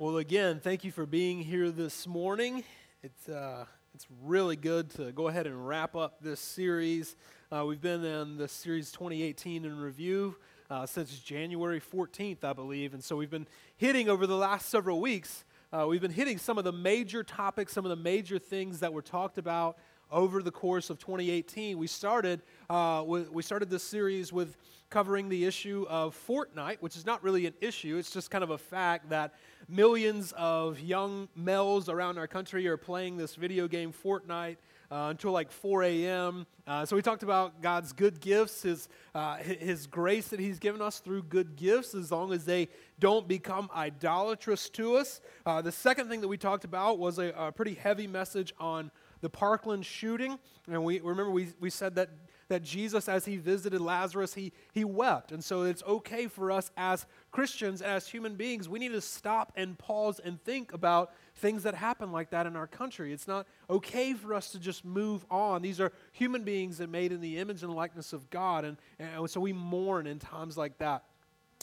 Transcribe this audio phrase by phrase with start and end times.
[0.00, 2.64] Well, again, thank you for being here this morning.
[3.02, 7.16] It's, uh, it's really good to go ahead and wrap up this series.
[7.52, 10.36] Uh, we've been in the series 2018 in review
[10.70, 12.94] uh, since January 14th, I believe.
[12.94, 16.56] And so we've been hitting over the last several weeks, uh, we've been hitting some
[16.56, 19.76] of the major topics, some of the major things that were talked about
[20.10, 21.78] over the course of 2018.
[21.78, 24.56] We started, uh, we started this series with
[24.90, 28.50] covering the issue of Fortnite, which is not really an issue, it's just kind of
[28.50, 29.34] a fact that
[29.68, 34.56] millions of young males around our country are playing this video game Fortnite.
[34.92, 36.44] Uh, until like 4 a.m.
[36.66, 40.82] Uh, so we talked about God's good gifts, His uh, His grace that He's given
[40.82, 42.68] us through good gifts, as long as they
[42.98, 45.20] don't become idolatrous to us.
[45.46, 48.90] Uh, the second thing that we talked about was a, a, pretty heavy message on
[49.20, 52.10] the Parkland shooting, and we remember we we said that
[52.50, 55.30] that Jesus, as he visited Lazarus, he, he wept.
[55.30, 59.52] And so it's okay for us as Christians, as human beings, we need to stop
[59.56, 63.12] and pause and think about things that happen like that in our country.
[63.12, 65.62] It's not okay for us to just move on.
[65.62, 68.64] These are human beings that made in the image and likeness of God.
[68.64, 71.04] And, and so we mourn in times like that.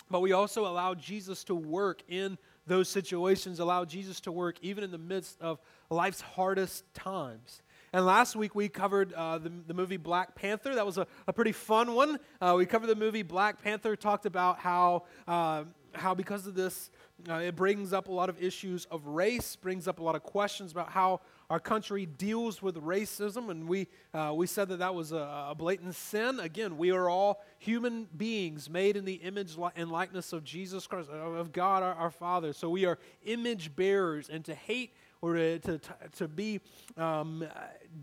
[0.10, 2.38] But we also allow Jesus to work in
[2.68, 7.62] those situations, allow Jesus to work even in the midst of life's hardest times.
[7.94, 10.76] And last week we covered uh, the, the movie Black Panther.
[10.76, 12.20] That was a, a pretty fun one.
[12.42, 16.90] Uh, we covered the movie Black Panther, talked about how, uh, how because of this,
[17.30, 20.24] uh, it brings up a lot of issues of race, brings up a lot of
[20.24, 23.50] questions about how our country deals with racism.
[23.50, 26.40] And we, uh, we said that that was a, a blatant sin.
[26.40, 31.10] Again, we are all human beings made in the image and likeness of Jesus Christ,
[31.10, 32.54] of God our, our Father.
[32.54, 35.80] So we are image bearers, and to hate or to, to,
[36.18, 36.60] to be
[36.96, 37.44] um,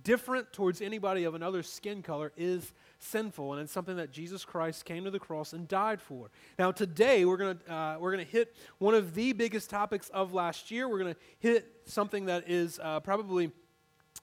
[0.03, 4.85] different towards anybody of another skin color is sinful, and it's something that Jesus Christ
[4.85, 6.31] came to the cross and died for.
[6.59, 10.71] Now, today we're going uh, we're to hit one of the biggest topics of last
[10.71, 10.89] year.
[10.89, 13.53] We're to hit something that is uh, probably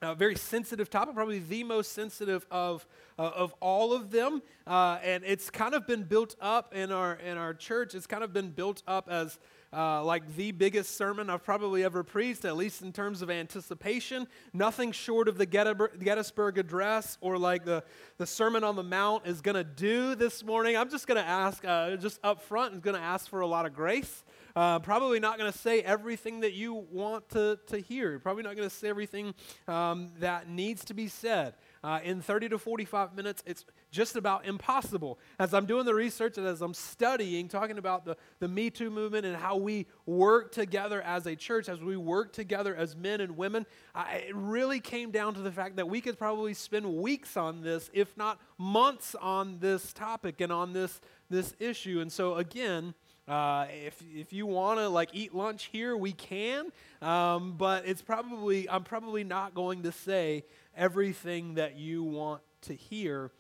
[0.01, 2.87] a very sensitive topic, probably the most sensitive of,
[3.19, 4.41] uh, of all of them.
[4.65, 7.93] Uh, and it's kind of been built up in our, in our church.
[7.93, 9.37] It's kind of been built up as
[9.73, 14.27] uh, like the biggest sermon I've probably ever preached, at least in terms of anticipation.
[14.53, 17.83] Nothing short of the Gettysburg Address or like the,
[18.17, 20.75] the Sermon on the Mount is going to do this morning.
[20.75, 23.47] I'm just going to ask, uh, just up front, is going to ask for a
[23.47, 24.23] lot of grace.
[24.55, 28.19] Uh, probably not going to say everything that you want to, to hear.
[28.19, 29.33] Probably not going to say everything
[29.67, 31.53] um, that needs to be said.
[31.83, 35.17] Uh, in 30 to 45 minutes, it's just about impossible.
[35.39, 38.91] As I'm doing the research and as I'm studying, talking about the, the Me Too
[38.91, 43.19] movement and how we work together as a church, as we work together as men
[43.19, 43.65] and women,
[43.95, 47.61] I, it really came down to the fact that we could probably spend weeks on
[47.61, 51.99] this, if not months on this topic and on this, this issue.
[51.99, 52.93] And so, again,
[53.31, 56.71] uh, if, if you want to like eat lunch here, we can.
[57.01, 60.43] Um, but it's probably I'm probably not going to say
[60.75, 63.31] everything that you want to hear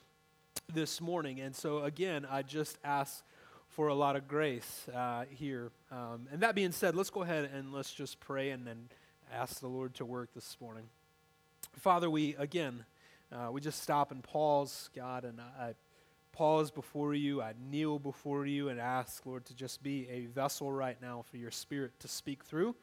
[0.73, 1.41] this morning.
[1.41, 3.23] And so again, I just ask
[3.67, 5.71] for a lot of grace uh, here.
[5.91, 8.87] Um, and that being said, let's go ahead and let's just pray and then
[9.33, 10.85] ask the Lord to work this morning.
[11.77, 12.85] Father, we again
[13.31, 15.73] uh, we just stop and pause, God, and I
[16.31, 20.71] pause before you, I kneel before you and ask, Lord, to just be a vessel
[20.71, 22.75] right now for your spirit to speak through.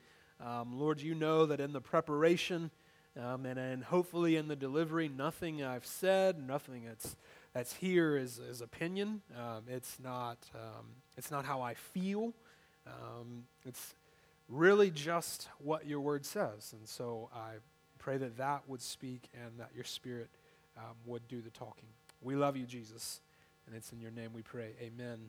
[0.44, 2.70] Um, Lord, you know that in the preparation
[3.18, 7.16] um, and, and hopefully in the delivery, nothing I've said, nothing that's,
[7.52, 9.22] that's here is, is opinion.
[9.36, 10.86] Um, it's, not, um,
[11.16, 12.32] it's not how I feel.
[12.86, 13.94] Um, it's
[14.48, 16.72] really just what your word says.
[16.78, 17.54] And so I
[17.98, 20.28] pray that that would speak and that your spirit
[20.76, 21.88] um, would do the talking.
[22.22, 23.20] We love you, Jesus.
[23.68, 24.70] And it's in your name we pray.
[24.80, 25.28] Amen.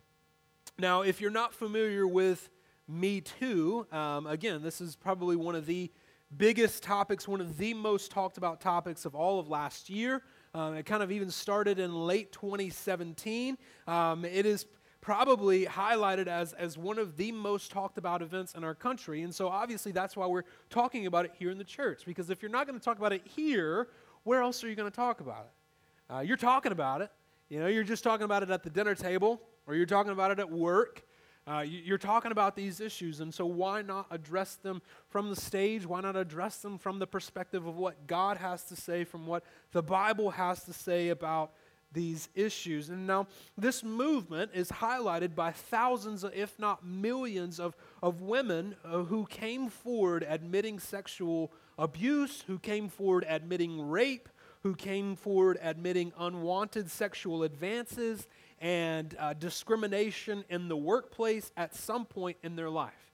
[0.78, 2.50] Now, if you're not familiar with
[2.88, 5.92] Me Too, um, again, this is probably one of the
[6.38, 10.22] biggest topics, one of the most talked about topics of all of last year.
[10.54, 13.58] Um, it kind of even started in late 2017.
[13.88, 14.66] Um, it is
[15.02, 19.24] probably highlighted as, as one of the most talked about events in our country.
[19.24, 22.04] And so, obviously, that's why we're talking about it here in the church.
[22.06, 23.90] Because if you're not going to talk about it here,
[24.24, 26.14] where else are you going to talk about it?
[26.14, 27.12] Uh, you're talking about it,
[27.50, 30.32] you know, you're just talking about it at the dinner table or you're talking about
[30.32, 31.04] it at work.
[31.48, 35.84] Uh, you're talking about these issues, and so why not address them from the stage?
[35.84, 39.44] Why not address them from the perspective of what God has to say, from what
[39.72, 41.54] the Bible has to say about
[41.92, 42.90] these issues?
[42.90, 43.26] And now,
[43.58, 49.70] this movement is highlighted by thousands, if not millions, of, of women uh, who came
[49.70, 54.30] forward admitting sexual abuse, who came forward admitting rape,
[54.64, 58.28] who came forward admitting unwanted sexual advances
[58.60, 63.12] and uh, discrimination in the workplace at some point in their life.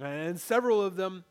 [0.00, 1.24] And several of them,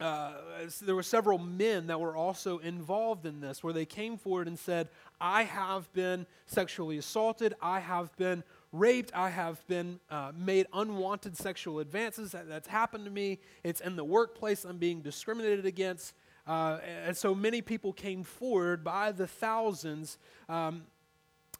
[0.00, 0.32] uh,
[0.80, 4.58] there were several men that were also involved in this, where they came forward and
[4.58, 4.88] said,
[5.20, 8.42] I have been sexually assaulted, I have been
[8.72, 12.32] raped, I have been uh, made unwanted sexual advances.
[12.32, 13.40] That, that's happened to me.
[13.62, 16.14] It's in the workplace, I'm being discriminated against.
[16.46, 20.18] Uh, and so many people came forward by the thousands.
[20.48, 20.84] Um,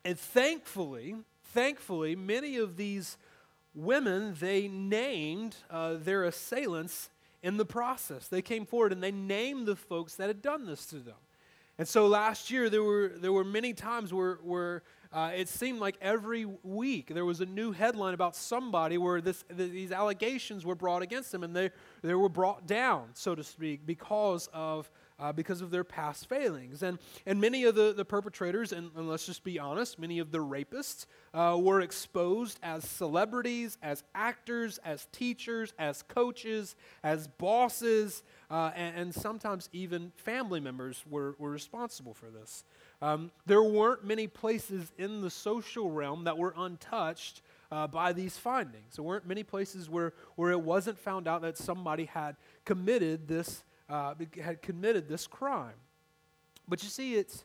[0.05, 1.17] and thankfully,
[1.53, 3.17] thankfully, many of these
[3.75, 7.11] women, they named uh, their assailants
[7.43, 8.29] in the process.
[8.29, 11.15] They came forward and they named the folks that had done this to them.
[11.79, 15.81] And so last year, there were, there were many times where, where uh, it seemed
[15.81, 20.77] like every week there was a new headline about somebody where this, these allegations were
[20.77, 21.71] brought against them and they,
[22.03, 24.91] they were brought down, so to speak, because of
[25.21, 26.83] uh, because of their past failings.
[26.83, 30.31] And, and many of the, the perpetrators, and, and let's just be honest, many of
[30.31, 36.75] the rapists uh, were exposed as celebrities, as actors, as teachers, as coaches,
[37.05, 42.65] as bosses, uh, and, and, sometimes even family members were, were responsible for this.
[43.03, 47.41] Um, there weren't many places in the social realm that were untouched
[47.73, 48.97] uh, by these findings.
[48.97, 53.63] There weren't many places where, where it wasn't found out that somebody had committed this
[53.91, 55.75] uh, had committed this crime.
[56.69, 57.45] But you see, it's,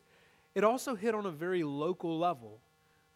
[0.54, 2.60] it also hit on a very local level.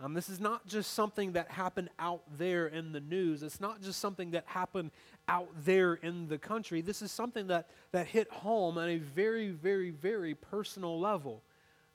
[0.01, 3.43] Um, this is not just something that happened out there in the news.
[3.43, 4.91] It's not just something that happened
[5.29, 6.81] out there in the country.
[6.81, 11.43] This is something that, that hit home on a very, very, very personal level.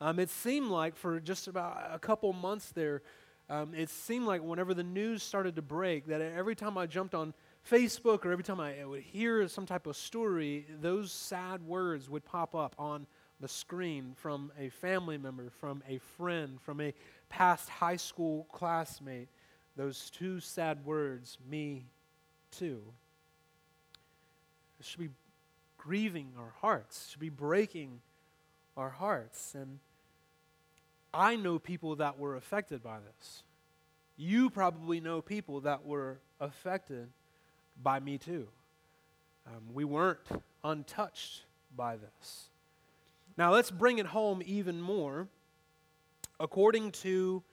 [0.01, 3.01] Um, it seemed like for just about a couple months there,
[3.50, 7.13] um, it seemed like whenever the news started to break, that every time I jumped
[7.13, 7.33] on
[7.69, 12.25] Facebook or every time I would hear some type of story, those sad words would
[12.25, 13.07] pop up on
[13.39, 16.94] the screen from a family member, from a friend, from a
[17.30, 19.30] past high school classmate.
[19.75, 21.86] Those two sad words, me
[22.51, 22.81] too.
[24.80, 25.09] It should be
[25.77, 28.01] grieving our hearts, should be breaking
[28.77, 29.56] our hearts.
[29.56, 29.80] And
[31.13, 33.44] I know people that were affected by this.
[34.18, 37.10] You probably know people that were affected
[37.81, 38.48] by Me Too.
[39.48, 40.19] Um, we weren't
[40.63, 41.44] untouched
[41.75, 42.50] by this.
[43.38, 45.28] Now, let's bring it home even more.
[46.39, 47.44] According to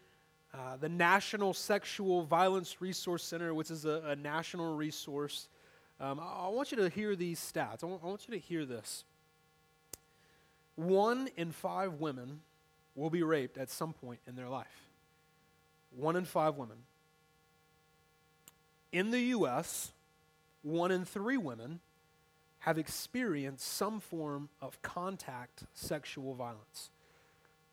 [0.54, 5.48] uh, the National Sexual Violence Resource Center, which is a, a national resource,
[6.00, 7.82] um, I, I, want you to hear these stats.
[7.82, 9.04] I want, I want you to hear this.
[10.76, 12.40] One in five women
[12.94, 14.88] will be raped at some point in their life.
[15.96, 16.78] One in five women.
[18.92, 19.92] In the U.S.,
[20.62, 21.80] one in three women
[22.60, 26.90] have experienced some form of contact sexual violence.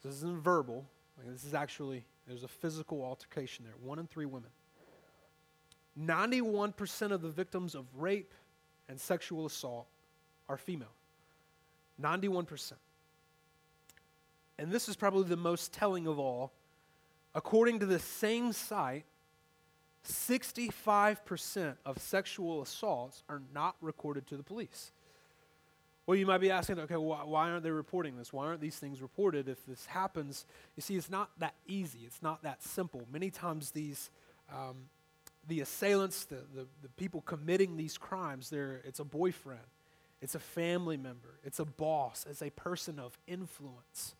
[0.04, 0.86] This isn't verbal,
[1.26, 3.76] this is actually, there's a physical altercation there.
[3.84, 4.50] One in three women.
[6.00, 8.34] 91% of the victims of rape
[8.88, 9.88] and sexual assault
[10.48, 10.88] are female.
[12.02, 12.74] 91%.
[14.60, 16.52] And this is probably the most telling of all.
[17.34, 19.06] According to the same site,
[20.08, 24.92] 65% of sexual assaults are not recorded to the police.
[26.06, 28.34] Well, you might be asking, okay, why, aren't they reporting this?
[28.34, 30.46] Why aren't these things reported if this happens?
[30.76, 32.00] You see, it's not that easy.
[32.06, 33.04] It's not that simple.
[33.12, 34.10] Many times, these
[34.52, 34.90] um,
[35.48, 39.60] the assailants, the, the, the people committing these crimes, they're, it's a boyfriend,
[40.22, 44.16] it's a family member, it's a boss, it's a person of influence.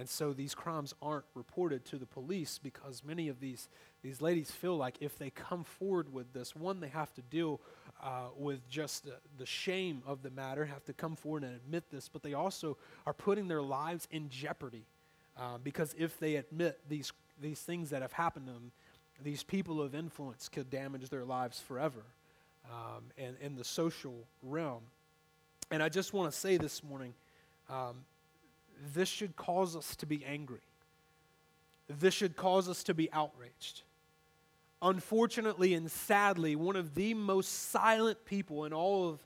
[0.00, 3.68] And so these crimes aren't reported to the police because many of these,
[4.02, 7.60] these ladies feel like if they come forward with this, one, they have to deal
[8.02, 11.84] uh, with just the, the shame of the matter, have to come forward and admit
[11.90, 14.86] this, but they also are putting their lives in jeopardy
[15.38, 18.72] uh, because if they admit these, these things that have happened to them,
[19.22, 22.04] these people of influence could damage their lives forever
[22.72, 24.80] um, and in the social realm.
[25.70, 27.12] And I just want to say this morning,
[27.68, 27.96] um,
[28.94, 30.60] this should cause us to be angry.
[31.88, 33.82] This should cause us to be outraged.
[34.82, 39.20] Unfortunately and sadly, one of the most silent people in all of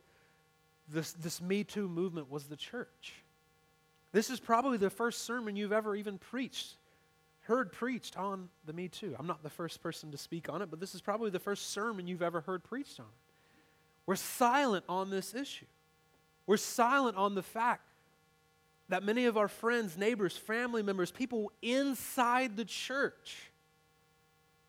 [0.89, 3.15] this, this Me Too movement was the church.
[4.13, 6.75] This is probably the first sermon you've ever even preached,
[7.43, 9.15] heard preached on the Me Too.
[9.19, 11.71] I'm not the first person to speak on it, but this is probably the first
[11.71, 13.13] sermon you've ever heard preached on it.
[14.07, 15.67] We're silent on this issue.
[16.47, 17.89] We're silent on the fact
[18.89, 23.51] that many of our friends, neighbors, family members, people inside the church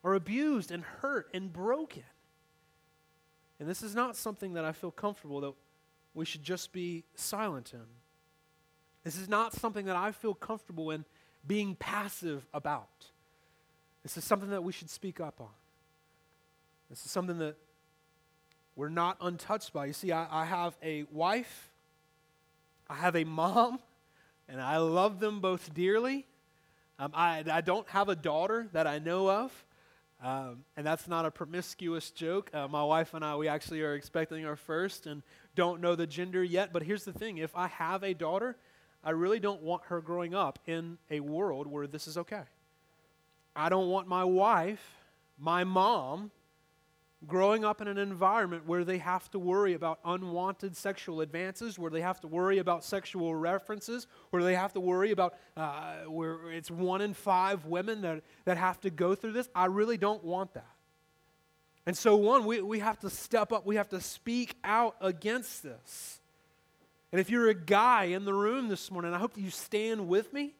[0.03, 2.03] are abused and hurt and broken.
[3.60, 5.53] And this is not something that I feel comfortable that
[6.13, 7.86] we should just be silent in.
[9.03, 11.05] This is not something that I feel comfortable in
[11.45, 13.07] being passive about.
[14.03, 15.50] This is something that we should speak up on.
[16.89, 17.55] This is something that
[18.75, 19.86] we're not untouched by.
[19.86, 21.72] You see, I, I have a wife,
[22.89, 23.79] I have a mom,
[24.47, 26.25] and I love them both dearly.
[26.97, 29.65] Um, I, I don't have a daughter that I know of,
[30.23, 32.49] um, and that's not a promiscuous joke.
[32.53, 35.21] Uh, my wife and I, we actually are expecting our first and
[35.55, 36.71] don't know the gender yet.
[36.71, 38.55] But here's the thing if I have a daughter,
[39.03, 42.43] I really don't want her growing up in a world where this is okay.
[43.55, 44.83] I don't want my wife,
[45.37, 46.31] my mom,
[47.27, 51.91] growing up in an environment where they have to worry about unwanted sexual advances, where
[51.91, 56.51] they have to worry about sexual references, where they have to worry about uh, where
[56.51, 59.50] it's one in five women that, that have to go through this.
[59.55, 60.67] I really don't want that.
[61.86, 65.62] And so, one, we, we have to step up, we have to speak out against
[65.62, 66.20] this.
[67.12, 70.08] And if you're a guy in the room this morning, I hope that you stand
[70.08, 70.53] with me.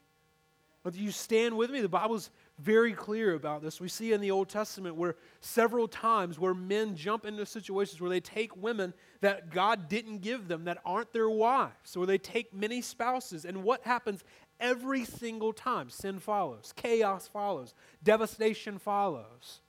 [0.84, 1.82] Hope you stand with me.
[1.82, 3.82] The Bible's very clear about this.
[3.82, 8.10] We see in the Old Testament where several times where men jump into situations where
[8.10, 12.54] they take women that God didn't give them that aren't their wives, where they take
[12.54, 13.44] many spouses.
[13.44, 14.24] And what happens
[14.60, 15.90] every single time?
[15.90, 19.60] Sin follows, chaos follows, devastation follows.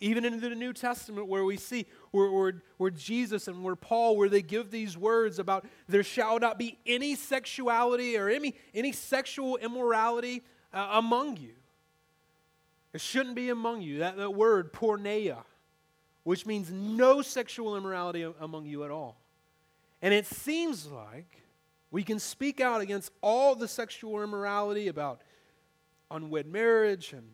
[0.00, 4.16] Even in the New Testament, where we see where, where, where, Jesus and where Paul,
[4.16, 8.92] where they give these words about there shall not be any sexuality or any, any
[8.92, 10.42] sexual immorality
[10.74, 11.54] uh, among you.
[12.94, 13.98] It shouldn't be among you.
[13.98, 15.38] That, that word, porneia,
[16.22, 19.18] which means no sexual immorality among you at all.
[20.00, 21.42] And it seems like
[21.90, 25.22] we can speak out against all the sexual immorality about
[26.08, 27.24] unwed marriage, and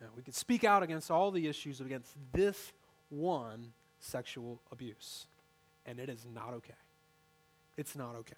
[0.00, 2.72] you know, we can speak out against all the issues against this
[3.08, 5.26] one sexual abuse.
[5.86, 6.74] And it is not okay.
[7.76, 8.34] It's not okay.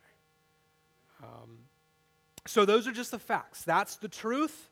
[1.23, 1.59] Um,
[2.47, 3.63] so, those are just the facts.
[3.63, 4.69] That's the truth.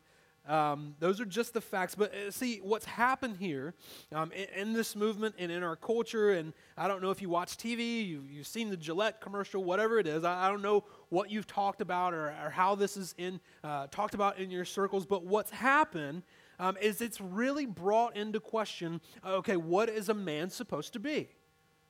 [0.50, 1.95] Um, those are just the facts.
[1.95, 3.73] But uh, see, what's happened here
[4.12, 7.28] um, in, in, this movement and in our culture, and I don't know if you
[7.28, 10.25] watch TV, you, you've seen the Gillette commercial, whatever it is.
[10.25, 13.87] I, I don't know what you've talked about or, or how this is in, uh,
[13.92, 16.25] talked about in your circles, but what's happened
[16.59, 21.28] um, is it's really brought into question okay, what is a man supposed to be?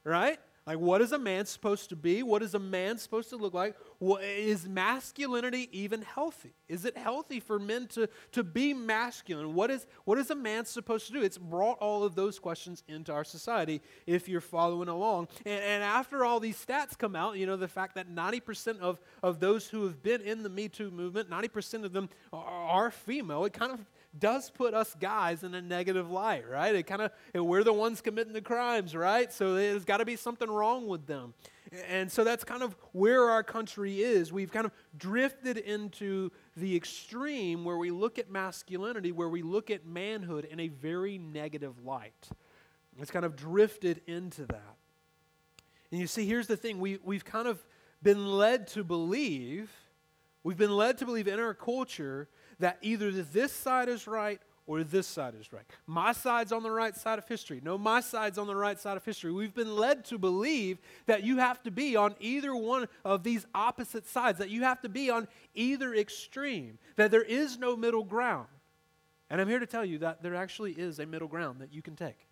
[0.04, 0.38] Right?
[0.66, 2.22] Like, what is a man supposed to be?
[2.22, 3.74] What is a man supposed to look like?
[4.00, 6.54] What, is masculinity even healthy?
[6.70, 9.54] Is it healthy for men to, to be masculine?
[9.54, 11.20] What is, what is a man supposed to do?
[11.20, 15.28] It's brought all of those questions into our society if you're following along.
[15.44, 18.98] And, and after all these stats come out, you know, the fact that 90% of,
[19.22, 22.90] of those who have been in the Me Too movement, 90% of them are, are
[22.90, 23.80] female, it kind of
[24.18, 26.74] does put us guys in a negative light, right?
[26.74, 29.32] It kind of we're the ones committing the crimes, right?
[29.32, 31.34] So there's got to be something wrong with them.
[31.88, 34.32] And so that's kind of where our country is.
[34.32, 39.70] We've kind of drifted into the extreme where we look at masculinity, where we look
[39.70, 42.28] at manhood in a very negative light.
[42.98, 44.76] It's kind of drifted into that.
[45.92, 47.64] And you see, here's the thing we, we've kind of
[48.02, 49.70] been led to believe,
[50.42, 54.84] we've been led to believe in our culture that either this side is right or
[54.84, 55.64] this side is right.
[55.88, 57.60] My side's on the right side of history.
[57.60, 59.32] No, my side's on the right side of history.
[59.32, 63.46] We've been led to believe that you have to be on either one of these
[63.52, 68.04] opposite sides, that you have to be on either extreme, that there is no middle
[68.04, 68.46] ground.
[69.28, 71.82] And I'm here to tell you that there actually is a middle ground that you
[71.82, 72.28] can take.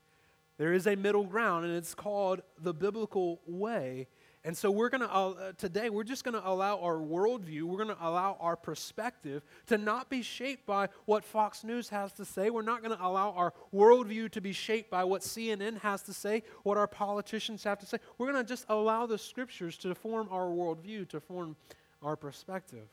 [0.59, 4.07] There is a middle ground, and it's called the biblical way.
[4.45, 7.83] And so we're going to, uh, today, we're just going to allow our worldview, we're
[7.83, 12.25] going to allow our perspective to not be shaped by what Fox News has to
[12.25, 12.49] say.
[12.49, 16.12] We're not going to allow our worldview to be shaped by what CNN has to
[16.12, 17.99] say, what our politicians have to say.
[18.16, 21.57] We're going to just allow the scriptures to form our worldview, to form
[22.02, 22.87] our perspective.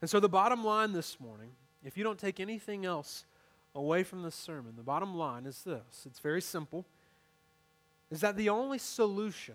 [0.00, 1.50] And so the bottom line this morning,
[1.84, 3.26] if you don't take anything else
[3.74, 6.86] away from this sermon, the bottom line is this it's very simple
[8.10, 9.54] is that the only solution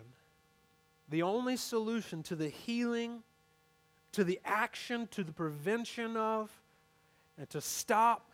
[1.12, 3.22] the only solution to the healing,
[4.14, 6.50] to the action, to the prevention of,
[7.38, 8.32] and to stop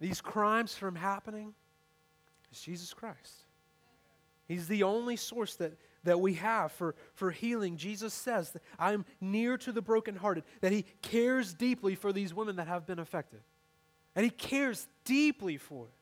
[0.00, 1.54] these crimes from happening
[2.52, 3.44] is Jesus Christ.
[4.48, 7.76] He's the only source that, that we have for, for healing.
[7.76, 12.56] Jesus says that I'm near to the brokenhearted, that He cares deeply for these women
[12.56, 13.40] that have been affected.
[14.14, 15.92] And He cares deeply for it.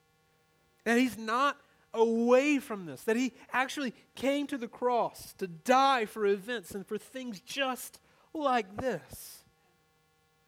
[0.85, 1.57] That He's not
[1.95, 6.87] away from this, that he actually came to the cross to die for events and
[6.87, 8.01] for things just
[8.35, 9.45] like this.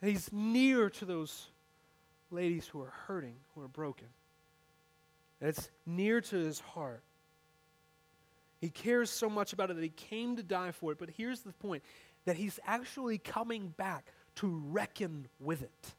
[0.02, 1.46] He's near to those
[2.30, 4.08] ladies who are hurting, who are broken.
[5.40, 7.02] It's near to his heart.
[8.60, 10.98] He cares so much about it that he came to die for it.
[10.98, 11.82] But here's the point
[12.24, 15.94] that he's actually coming back to reckon with it.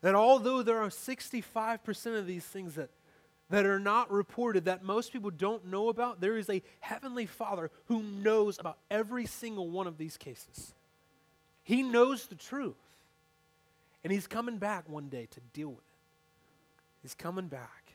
[0.00, 2.90] That although there are 65% of these things that
[3.52, 7.70] that are not reported, that most people don't know about, there is a heavenly Father
[7.84, 10.72] who knows about every single one of these cases.
[11.62, 12.74] He knows the truth.
[14.02, 15.98] And He's coming back one day to deal with it.
[17.02, 17.92] He's coming back.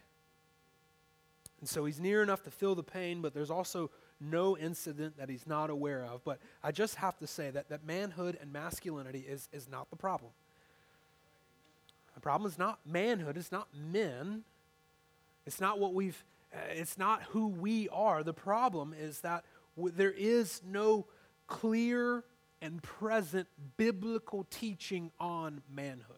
[1.59, 3.89] And so He's near enough to feel the pain, but there's also
[4.21, 6.23] no incident that He's not aware of.
[6.23, 9.95] But I just have to say that, that manhood and masculinity is, is not the
[9.95, 10.33] problem.
[12.13, 14.43] The problem is not manhood, it's not men.
[15.48, 16.24] It's not what we've,
[16.54, 18.22] uh, it's not who we are.
[18.22, 19.46] The problem is that
[19.77, 21.08] there is no
[21.48, 22.25] clear
[22.62, 26.18] and present biblical teaching on manhood.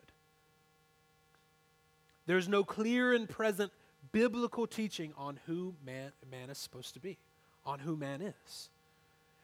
[2.25, 3.71] There's no clear and present
[4.11, 7.19] biblical teaching on who man, man is supposed to be,
[7.65, 8.69] on who man is.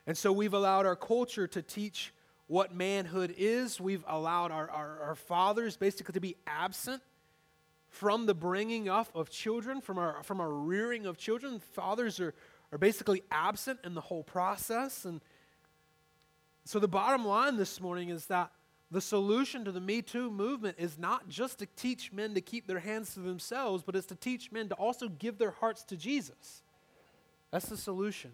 [0.07, 2.11] And so we've allowed our culture to teach
[2.47, 3.79] what manhood is.
[3.79, 7.01] We've allowed our, our, our, fathers basically to be absent
[7.95, 11.59] from the bringing up of children, from our, from our rearing of children.
[11.59, 12.33] Fathers are,
[12.73, 15.05] are basically absent in the whole process.
[15.05, 15.21] And
[16.65, 18.51] so the bottom line this morning is that
[18.91, 22.67] the solution to the Me Too movement is not just to teach men to keep
[22.67, 25.95] their hands to themselves, but it's to teach men to also give their hearts to
[25.95, 26.63] Jesus.
[27.51, 28.31] That's the solution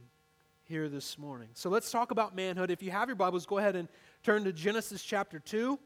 [0.63, 1.49] here this morning.
[1.53, 2.71] So let's talk about manhood.
[2.71, 3.87] If you have your Bibles, go ahead and
[4.23, 5.77] turn to Genesis chapter 2.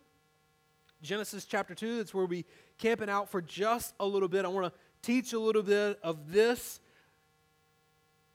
[1.02, 2.46] Genesis chapter 2, that's where we
[2.78, 4.46] camping out for just a little bit.
[4.46, 6.80] I want to teach a little bit of this,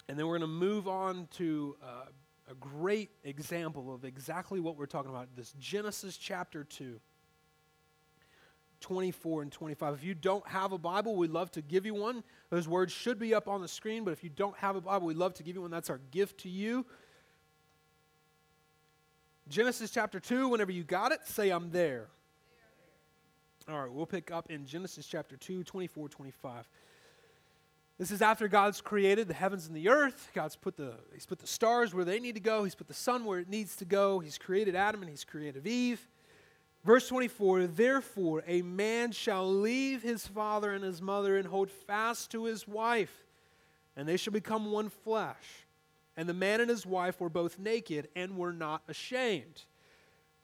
[0.08, 2.04] and then we're going to move on to uh,
[2.50, 5.28] a great example of exactly what we're talking about.
[5.36, 7.00] This Genesis chapter 2.
[8.80, 9.94] 24 and 25.
[9.94, 12.24] If you don't have a Bible, we'd love to give you one.
[12.48, 15.06] Those words should be up on the screen, but if you don't have a Bible,
[15.06, 15.70] we'd love to give you one.
[15.70, 16.86] That's our gift to you.
[19.48, 22.08] Genesis chapter 2, whenever you got it, say, I'm there.
[23.68, 26.68] All right, we'll pick up in Genesis chapter 2, 24, 25.
[27.98, 30.30] This is after God's created the heavens and the earth.
[30.34, 32.64] God's put the, he's put the stars where they need to go.
[32.64, 34.18] He's put the sun where it needs to go.
[34.18, 36.08] He's created Adam and he's created Eve.
[36.84, 42.30] Verse 24 Therefore, a man shall leave his father and his mother and hold fast
[42.30, 43.24] to his wife,
[43.94, 45.66] and they shall become one flesh.
[46.16, 49.64] And the man and his wife were both naked and were not ashamed.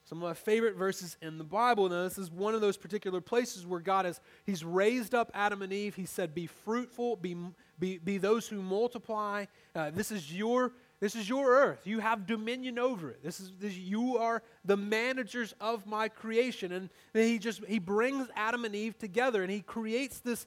[0.07, 1.89] Some of my favorite verses in the Bible.
[1.89, 5.63] Now, this is one of those particular places where God has He's raised up Adam
[5.63, 5.97] and Eve.
[5.97, 7.37] He said, Be fruitful, be,
[7.79, 9.47] be, be those who multiply.
[9.75, 11.81] Uh, this is your this is your earth.
[11.87, 13.23] You have dominion over it.
[13.23, 16.73] This is this, you are the managers of my creation.
[16.73, 20.47] And he just he brings Adam and Eve together and he creates this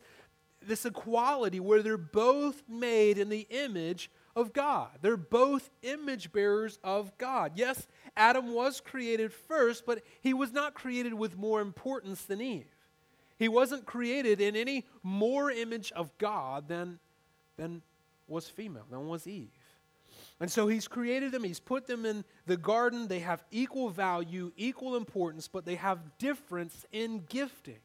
[0.65, 4.89] this equality where they're both made in the image of God.
[5.01, 7.53] They're both image bearers of God.
[7.55, 12.75] Yes, Adam was created first, but he was not created with more importance than Eve.
[13.37, 16.99] He wasn't created in any more image of God than,
[17.57, 17.81] than
[18.27, 19.49] was female, than was Eve.
[20.39, 23.07] And so he's created them, he's put them in the garden.
[23.07, 27.79] They have equal value, equal importance, but they have difference in gifting.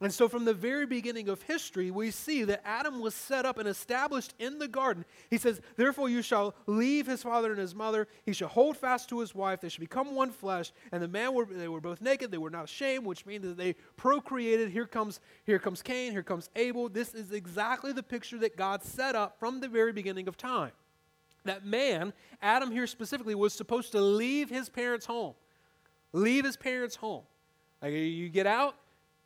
[0.00, 3.58] And so, from the very beginning of history, we see that Adam was set up
[3.58, 5.04] and established in the garden.
[5.28, 8.06] He says, Therefore, you shall leave his father and his mother.
[8.24, 9.60] He shall hold fast to his wife.
[9.60, 10.70] They shall become one flesh.
[10.92, 12.30] And the man were, they were both naked.
[12.30, 14.70] They were not ashamed, which means that they procreated.
[14.70, 16.12] Here comes, here comes Cain.
[16.12, 16.88] Here comes Abel.
[16.88, 20.70] This is exactly the picture that God set up from the very beginning of time
[21.44, 25.34] that man, Adam here specifically, was supposed to leave his parents' home.
[26.12, 27.24] Leave his parents' home.
[27.82, 28.76] Like you get out,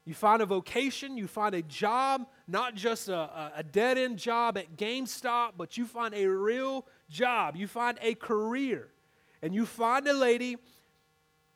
[0.05, 4.59] you find a vocation, you find a job, not just a, a dead end job
[4.59, 7.55] at GameStop, but you find a real job.
[7.57, 8.89] You find a career.
[9.43, 10.57] And you find a lady,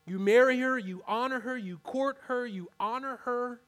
[0.07, 3.61] you marry her, you honor her, you court her, you honor her.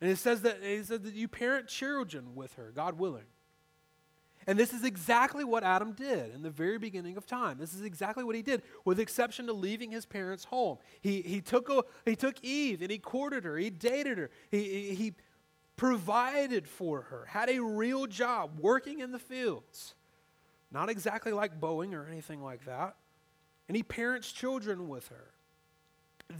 [0.00, 3.24] And it says that, it says that you parent children with her, God willing.
[4.46, 7.58] And this is exactly what Adam did in the very beginning of time.
[7.58, 10.78] This is exactly what he did, with exception to leaving his parents' home.
[11.00, 14.94] He, he, took, a, he took Eve and he courted her, he dated her, he,
[14.94, 15.14] he
[15.76, 19.94] provided for her, had a real job working in the fields.
[20.70, 22.96] Not exactly like Boeing or anything like that.
[23.68, 25.32] And he parents children with her.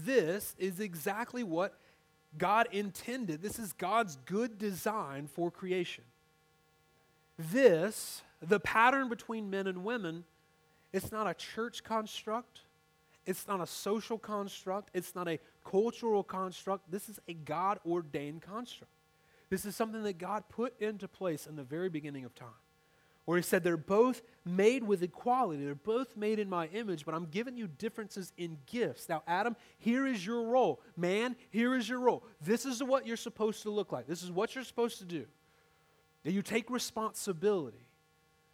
[0.04, 1.78] This is exactly what
[2.38, 3.42] God intended.
[3.42, 6.04] This is God's good design for creation.
[7.38, 10.24] This, the pattern between men and women,
[10.92, 12.60] it's not a church construct.
[13.26, 14.90] It's not a social construct.
[14.94, 16.90] It's not a cultural construct.
[16.90, 18.92] This is a God ordained construct.
[19.50, 22.48] This is something that God put into place in the very beginning of time,
[23.24, 25.64] where He said, They're both made with equality.
[25.64, 29.08] They're both made in my image, but I'm giving you differences in gifts.
[29.08, 30.80] Now, Adam, here is your role.
[30.96, 32.24] Man, here is your role.
[32.40, 34.06] This is what you're supposed to look like.
[34.06, 35.26] This is what you're supposed to do.
[36.26, 37.86] That you take responsibility,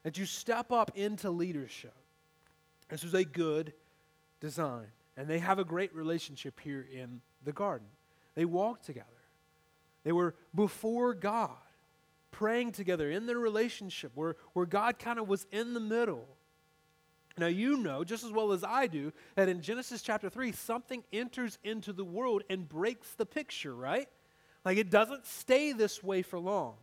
[0.02, 1.94] that you step up into leadership.
[2.90, 3.72] This was a good
[4.40, 4.88] design.
[5.16, 7.86] And they have a great relationship here in the garden.
[8.34, 9.06] They walk together,
[10.04, 11.56] they were before God,
[12.30, 16.28] praying together in their relationship where, where God kind of was in the middle.
[17.38, 21.02] Now, you know just as well as I do that in Genesis chapter 3, something
[21.10, 24.10] enters into the world and breaks the picture, right?
[24.62, 26.74] Like it doesn't stay this way for long.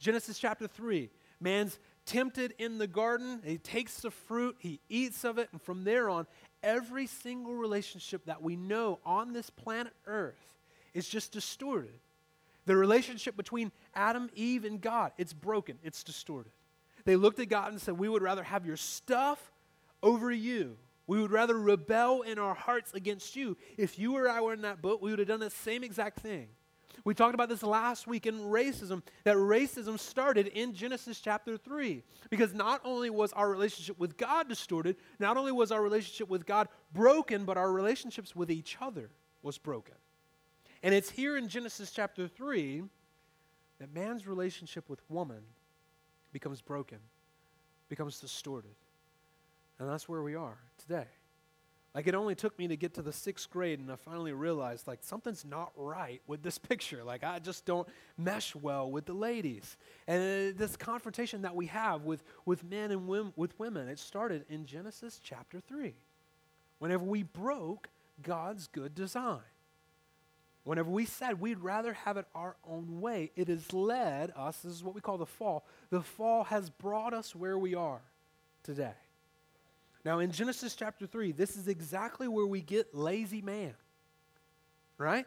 [0.00, 1.10] Genesis chapter 3,
[1.40, 5.84] man's tempted in the garden, he takes the fruit, he eats of it, and from
[5.84, 6.26] there on,
[6.62, 10.40] every single relationship that we know on this planet Earth
[10.94, 11.92] is just distorted.
[12.64, 16.52] The relationship between Adam, Eve, and God, it's broken, it's distorted.
[17.04, 19.52] They looked at God and said, We would rather have your stuff
[20.02, 20.76] over you.
[21.06, 23.56] We would rather rebel in our hearts against you.
[23.76, 26.20] If you or I were in that boat, we would have done the same exact
[26.20, 26.48] thing.
[27.04, 32.02] We talked about this last week in racism, that racism started in Genesis chapter 3.
[32.28, 36.46] Because not only was our relationship with God distorted, not only was our relationship with
[36.46, 39.10] God broken, but our relationships with each other
[39.42, 39.94] was broken.
[40.82, 42.82] And it's here in Genesis chapter 3
[43.78, 45.42] that man's relationship with woman
[46.32, 46.98] becomes broken,
[47.88, 48.74] becomes distorted.
[49.78, 51.06] And that's where we are today.
[51.94, 54.86] Like it only took me to get to the sixth grade, and I finally realized
[54.86, 57.02] like something's not right with this picture.
[57.02, 59.76] Like I just don't mesh well with the ladies.
[60.06, 63.98] And uh, this confrontation that we have with, with men and women, with women, it
[63.98, 65.94] started in Genesis chapter 3.
[66.78, 67.88] Whenever we broke
[68.22, 69.40] God's good design.
[70.64, 74.72] Whenever we said we'd rather have it our own way, it has led us, this
[74.72, 75.64] is what we call the fall.
[75.88, 78.02] The fall has brought us where we are
[78.62, 78.92] today.
[80.04, 83.74] Now, in Genesis chapter 3, this is exactly where we get lazy man.
[84.96, 85.26] Right?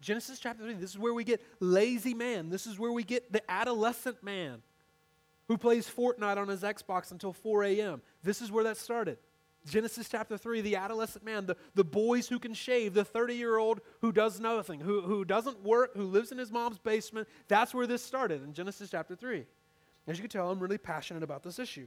[0.00, 2.50] Genesis chapter 3, this is where we get lazy man.
[2.50, 4.62] This is where we get the adolescent man
[5.46, 8.02] who plays Fortnite on his Xbox until 4 a.m.
[8.22, 9.18] This is where that started.
[9.64, 13.58] Genesis chapter 3, the adolescent man, the, the boys who can shave, the 30 year
[13.58, 17.28] old who does nothing, who, who doesn't work, who lives in his mom's basement.
[17.46, 19.44] That's where this started in Genesis chapter 3.
[20.08, 21.86] As you can tell, I'm really passionate about this issue.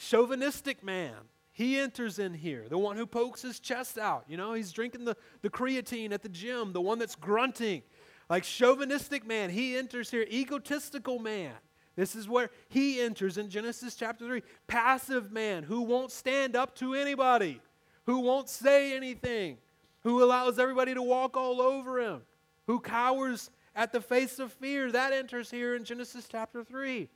[0.00, 1.14] Chauvinistic man.
[1.52, 4.24] He enters in here, the one who pokes his chest out.
[4.28, 7.82] You know, he's drinking the, the creatine at the gym, the one that's grunting.
[8.30, 10.24] Like chauvinistic man, he enters here.
[10.30, 11.52] Egotistical man.
[11.96, 14.42] This is where he enters in Genesis chapter 3.
[14.68, 17.60] Passive man who won't stand up to anybody,
[18.06, 19.58] who won't say anything,
[20.02, 22.22] who allows everybody to walk all over him,
[22.66, 24.90] who cowers at the face of fear.
[24.90, 27.08] That enters here in Genesis chapter 3.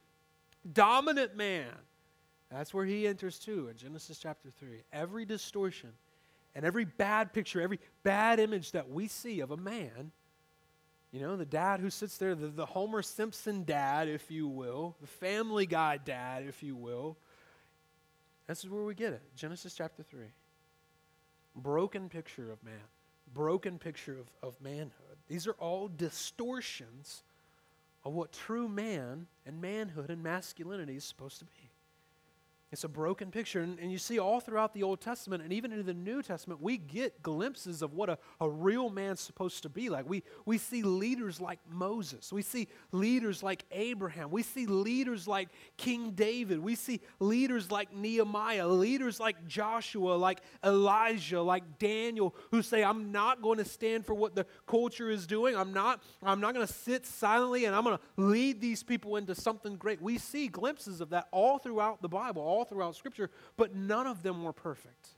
[0.70, 1.70] Dominant man
[2.54, 4.82] that's where he enters too in Genesis chapter 3.
[4.92, 5.90] Every distortion
[6.54, 10.12] and every bad picture, every bad image that we see of a man,
[11.10, 14.96] you know, the dad who sits there, the, the Homer Simpson dad, if you will,
[15.00, 17.16] the family guy dad, if you will,
[18.46, 19.22] this is where we get it.
[19.36, 20.26] Genesis chapter 3.
[21.56, 22.74] Broken picture of man,
[23.32, 24.90] broken picture of, of manhood.
[25.28, 27.22] These are all distortions
[28.04, 31.70] of what true man and manhood and masculinity is supposed to be.
[32.74, 33.60] It's a broken picture.
[33.60, 36.60] And, and, you see all throughout the Old Testament and even into the New Testament,
[36.60, 40.08] we get glimpses of what a, a real man's supposed to be like.
[40.08, 42.32] We, we see leaders like Moses.
[42.32, 44.32] We see leaders like Abraham.
[44.32, 46.58] We see leaders like King David.
[46.58, 53.12] We see leaders like Nehemiah, leaders like Joshua, like Elijah, like Daniel, who say, I'm
[53.12, 55.56] not going to stand for what the culture is doing.
[55.56, 59.14] I'm not, I'm not going to sit silently and I'm going to lead these people
[59.14, 60.02] into something great.
[60.02, 64.22] We see glimpses of that all throughout the Bible, all throughout Scripture, but none of
[64.22, 65.08] them were perfect.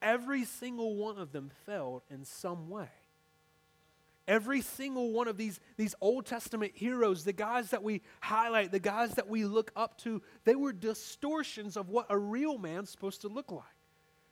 [0.00, 2.88] Every single one of them failed in some way.
[4.26, 8.78] Every single one of these, these Old Testament heroes, the guys that we highlight, the
[8.78, 13.20] guys that we look up to, they were distortions of what a real man's supposed
[13.22, 13.64] to look like.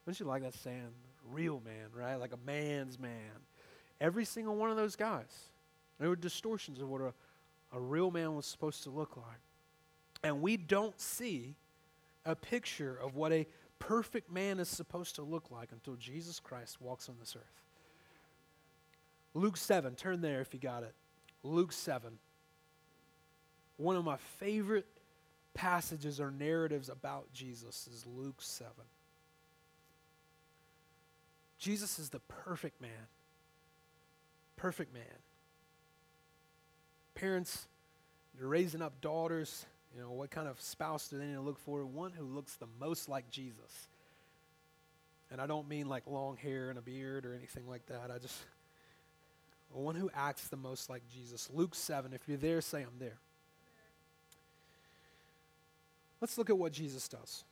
[0.06, 0.88] Don't you like that saying?
[1.30, 2.16] Real man, right?
[2.16, 3.32] Like a man's man.
[4.00, 5.50] Every single one of those guys,
[6.00, 7.12] they were distortions of what a,
[7.72, 9.40] a real man was supposed to look like.
[10.24, 11.54] And we don't see
[12.24, 13.46] a picture of what a
[13.78, 17.62] perfect man is supposed to look like until Jesus Christ walks on this earth.
[19.34, 20.94] Luke 7, turn there if you got it.
[21.42, 22.18] Luke 7.
[23.76, 24.86] One of my favorite
[25.54, 28.70] passages or narratives about Jesus is Luke 7.
[31.58, 33.08] Jesus is the perfect man.
[34.56, 35.02] Perfect man.
[37.14, 37.66] Parents,
[38.38, 41.58] you're raising up daughters you know, what kind of spouse do they need to look
[41.58, 41.84] for?
[41.84, 43.88] One who looks the most like Jesus.
[45.30, 48.10] And I don't mean like long hair and a beard or anything like that.
[48.14, 48.36] I just
[49.74, 51.48] one who acts the most like Jesus.
[51.52, 52.12] Luke 7.
[52.12, 53.18] If you're there, say, I'm there.
[56.20, 57.44] Let's look at what Jesus does.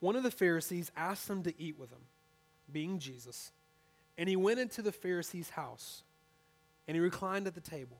[0.00, 2.02] One of the Pharisees asked him to eat with him,
[2.72, 3.52] being Jesus.
[4.18, 6.02] And he went into the Pharisee's house,
[6.88, 7.98] and he reclined at the table.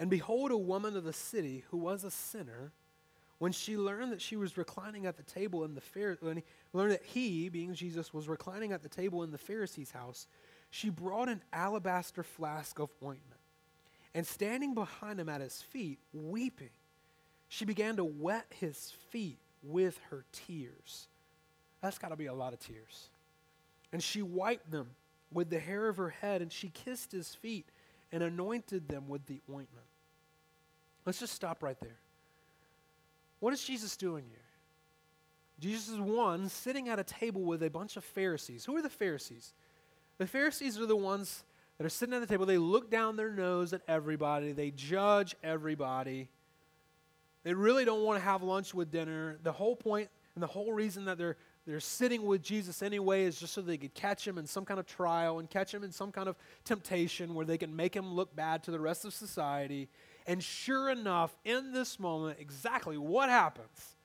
[0.00, 2.72] And behold, a woman of the city who was a sinner,
[3.38, 6.42] when she learned that she was reclining at the table in the Phar- when he
[6.72, 10.26] learned that he, being Jesus, was reclining at the table in the Pharisee's house,
[10.70, 13.40] she brought an alabaster flask of ointment.
[14.14, 16.70] And standing behind him at his feet, weeping,
[17.48, 21.08] she began to wet his feet with her tears.
[21.82, 23.10] That's got to be a lot of tears.
[23.92, 24.88] And she wiped them
[25.30, 27.66] with the hair of her head, and she kissed his feet
[28.10, 29.86] and anointed them with the ointment.
[31.10, 31.96] Let's just stop right there.
[33.40, 34.44] What is Jesus doing here?
[35.58, 38.64] Jesus is one sitting at a table with a bunch of Pharisees.
[38.64, 39.52] Who are the Pharisees?
[40.18, 41.42] The Pharisees are the ones
[41.78, 42.46] that are sitting at the table.
[42.46, 46.28] They look down their nose at everybody, they judge everybody.
[47.42, 49.36] They really don't want to have lunch with dinner.
[49.42, 53.38] The whole point and the whole reason that they're they're sitting with Jesus anyway is
[53.38, 55.92] just so they could catch him in some kind of trial and catch him in
[55.92, 59.12] some kind of temptation where they can make him look bad to the rest of
[59.12, 59.88] society.
[60.26, 63.96] And sure enough, in this moment, exactly what happens?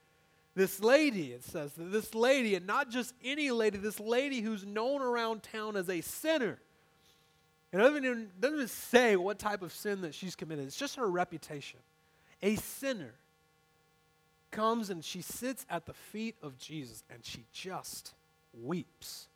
[0.55, 5.01] This lady, it says, this lady, and not just any lady, this lady who's known
[5.01, 6.59] around town as a sinner.
[7.73, 10.95] It doesn't even, doesn't even say what type of sin that she's committed, it's just
[10.95, 11.79] her reputation.
[12.41, 13.13] A sinner
[14.51, 18.13] comes and she sits at the feet of Jesus and she just
[18.53, 19.27] weeps.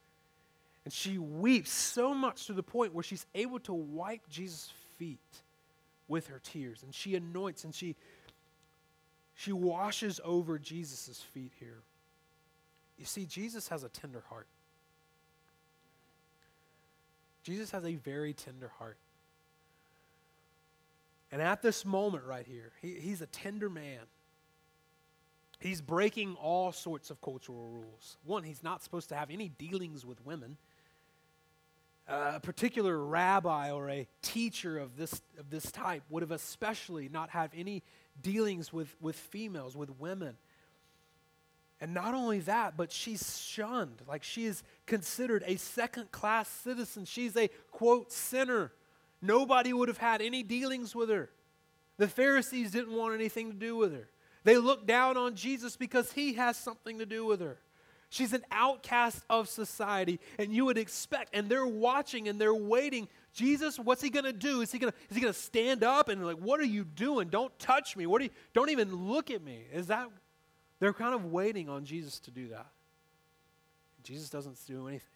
[0.86, 5.20] And she weeps so much to the point where she's able to wipe Jesus' feet
[6.10, 6.84] with her tears.
[6.84, 7.96] And she anoints and she,
[9.36, 11.78] she washes over Jesus' feet here.
[12.98, 14.48] You see, Jesus has a tender heart.
[17.44, 18.98] Jesus has a very tender heart.
[21.32, 24.02] And at this moment right here, he, he's a tender man.
[25.60, 28.18] He's breaking all sorts of cultural rules.
[28.26, 30.58] One, he's not supposed to have any dealings with women.
[32.10, 37.08] Uh, a particular rabbi or a teacher of this, of this type would have especially
[37.08, 37.84] not have any
[38.20, 40.36] dealings with, with females, with women.
[41.80, 44.02] And not only that, but she's shunned.
[44.08, 47.06] Like she is considered a second class citizen.
[47.06, 48.72] She's a, quote, sinner.
[49.22, 51.30] Nobody would have had any dealings with her.
[51.98, 54.10] The Pharisees didn't want anything to do with her.
[54.46, 57.60] They look down on Jesus because he has something to do with her.
[58.10, 63.08] She's an outcast of society, and you would expect, and they're watching and they're waiting.
[63.34, 64.62] Jesus, what's he gonna do?
[64.62, 67.30] Is he gonna is he gonna stand up and like, what are you doing?
[67.30, 68.08] Don't touch me.
[68.08, 69.64] What are you, don't even look at me.
[69.72, 70.10] Is that
[70.80, 72.68] they're kind of waiting on Jesus to do that.
[74.04, 75.08] Jesus doesn't do anything.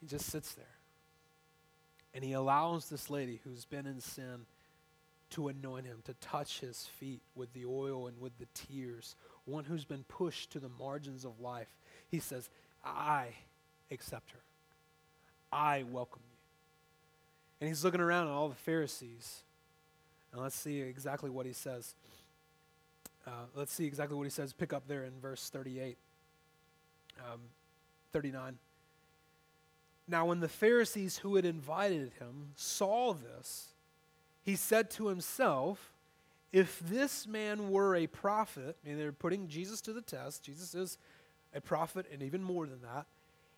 [0.00, 0.64] He just sits there.
[2.14, 4.46] And he allows this lady who's been in sin
[5.30, 9.64] to anoint him, to touch his feet with the oil and with the tears, one
[9.64, 11.68] who's been pushed to the margins of life.
[12.08, 12.50] He says,
[12.84, 13.28] I
[13.90, 14.40] accept her.
[15.52, 16.36] I welcome you.
[17.60, 19.42] And he's looking around at all the Pharisees.
[20.32, 21.94] And let's see exactly what he says.
[23.26, 24.52] Uh, let's see exactly what he says.
[24.52, 25.96] Pick up there in verse 38,
[27.20, 27.40] um,
[28.12, 28.58] 39.
[30.08, 33.68] Now, when the Pharisees who had invited him saw this,
[34.42, 35.95] he said to himself,
[36.52, 40.98] if this man were a prophet, and they're putting Jesus to the test, Jesus is
[41.54, 43.06] a prophet and even more than that,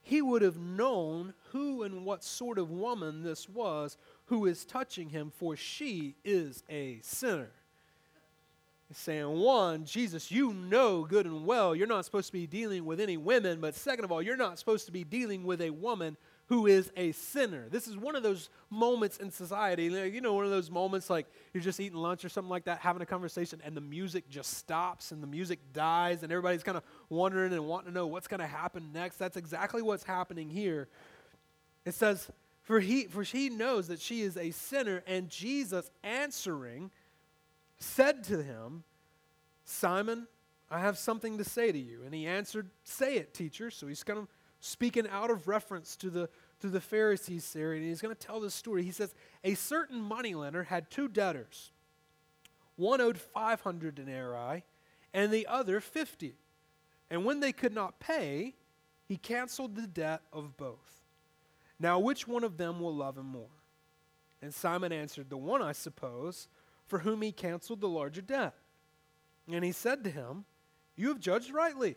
[0.03, 3.97] he would have known who and what sort of woman this was
[4.27, 7.51] who is touching him, for she is a sinner.
[8.89, 12.87] He's saying, one, Jesus, you know good and well you're not supposed to be dealing
[12.87, 15.71] with any women, but second of all, you're not supposed to be dealing with a
[15.71, 16.17] woman
[16.49, 17.69] who is a sinner.
[17.71, 19.85] This is one of those moments in society.
[19.85, 22.81] You know, one of those moments like you're just eating lunch or something like that,
[22.81, 26.79] having a conversation, and the music just stops and the music dies, and everybody's kind
[26.79, 29.17] of wondering and wanting to know what's going to happen next.
[29.17, 30.89] That's exactly what's happening here.
[31.85, 32.29] It says,
[32.63, 36.91] for he, for he knows that she is a sinner, and Jesus answering
[37.79, 38.85] said to him,
[39.65, 40.27] Simon,
[40.71, 42.03] I have something to say to you.
[42.05, 43.71] And he answered, Say it, teacher.
[43.71, 44.29] So he's kind of
[44.61, 46.29] speaking out of reference to the,
[46.61, 48.83] to the Pharisees there, and he's going to tell this story.
[48.83, 51.73] He says, A certain moneylender had two debtors.
[52.77, 54.65] One owed 500 denarii,
[55.13, 56.35] and the other 50.
[57.11, 58.55] And when they could not pay,
[59.07, 61.03] he canceled the debt of both.
[61.81, 63.49] Now, which one of them will love him more?
[64.43, 66.49] And Simon answered, The one, I suppose,
[66.87, 68.55] for whom he canceled the larger debt.
[69.51, 70.45] And he said to him,
[70.97, 71.97] You have judged rightly.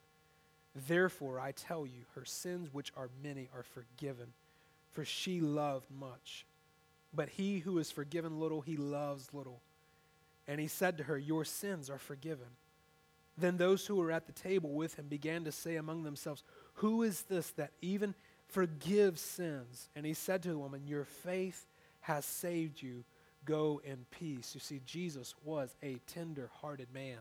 [0.75, 4.27] Therefore, I tell you, her sins, which are many, are forgiven,
[4.91, 6.45] for she loved much.
[7.13, 9.61] But he who is forgiven little, he loves little.
[10.47, 12.47] And he said to her, Your sins are forgiven.
[13.37, 16.43] Then those who were at the table with him began to say among themselves,
[16.75, 18.15] Who is this that even
[18.47, 19.89] forgives sins?
[19.95, 21.67] And he said to the woman, Your faith
[22.01, 23.03] has saved you.
[23.43, 24.51] Go in peace.
[24.53, 27.17] You see, Jesus was a tender hearted man.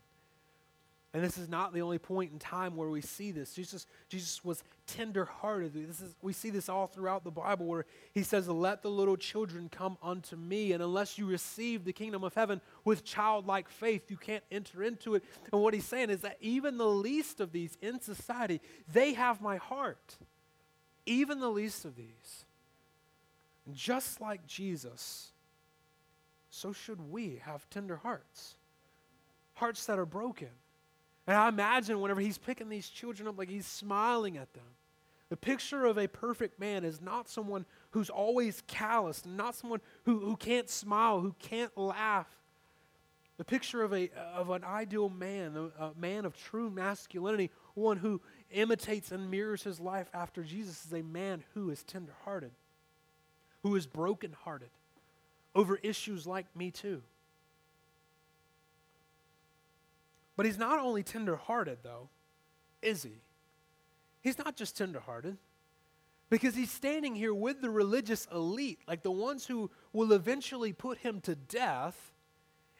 [1.12, 3.52] And this is not the only point in time where we see this.
[3.52, 5.72] Jesus, Jesus was tenderhearted.
[5.74, 9.16] This is, we see this all throughout the Bible where he says, Let the little
[9.16, 10.72] children come unto me.
[10.72, 15.16] And unless you receive the kingdom of heaven with childlike faith, you can't enter into
[15.16, 15.24] it.
[15.52, 18.60] And what he's saying is that even the least of these in society,
[18.92, 20.16] they have my heart.
[21.06, 22.44] Even the least of these.
[23.66, 25.32] And just like Jesus,
[26.50, 28.54] so should we have tender hearts.
[29.54, 30.50] Hearts that are broken
[31.26, 34.64] and I imagine whenever he's picking these children up, like he's smiling at them.
[35.28, 40.18] The picture of a perfect man is not someone who's always calloused, not someone who,
[40.18, 42.26] who can't smile, who can't laugh.
[43.38, 48.20] The picture of, a, of an ideal man, a man of true masculinity, one who
[48.50, 52.50] imitates and mirrors his life after Jesus, is a man who is tenderhearted,
[53.62, 54.70] who is brokenhearted
[55.54, 57.02] over issues like Me Too.
[60.40, 62.08] But he's not only tenderhearted, though,
[62.80, 63.20] is he?
[64.22, 65.36] He's not just tenderhearted
[66.30, 70.96] because he's standing here with the religious elite, like the ones who will eventually put
[70.96, 72.14] him to death.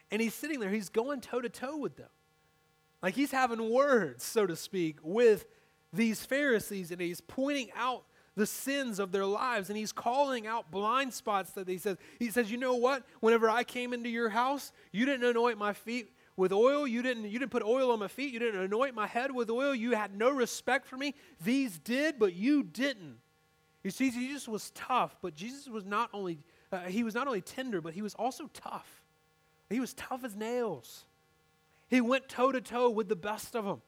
[0.09, 2.09] And he's sitting there, he's going toe to toe with them.
[3.03, 5.45] Like he's having words, so to speak, with
[5.93, 10.71] these Pharisees, and he's pointing out the sins of their lives and he's calling out
[10.71, 14.29] blind spots that he says he says you know what whenever i came into your
[14.29, 16.87] house you didn't anoint my feet with oil.
[16.87, 18.33] You didn't, you didn't put oil on my feet.
[18.33, 19.75] You didn't anoint my head with oil.
[19.75, 21.13] You had no respect for me.
[21.45, 23.17] These did, but you didn't.
[23.83, 26.39] You see, Jesus was tough, but Jesus was not only,
[26.71, 29.03] uh, he was not only tender, but he was also tough.
[29.69, 31.05] He was tough as nails.
[31.89, 33.83] He went toe to toe with the best of them.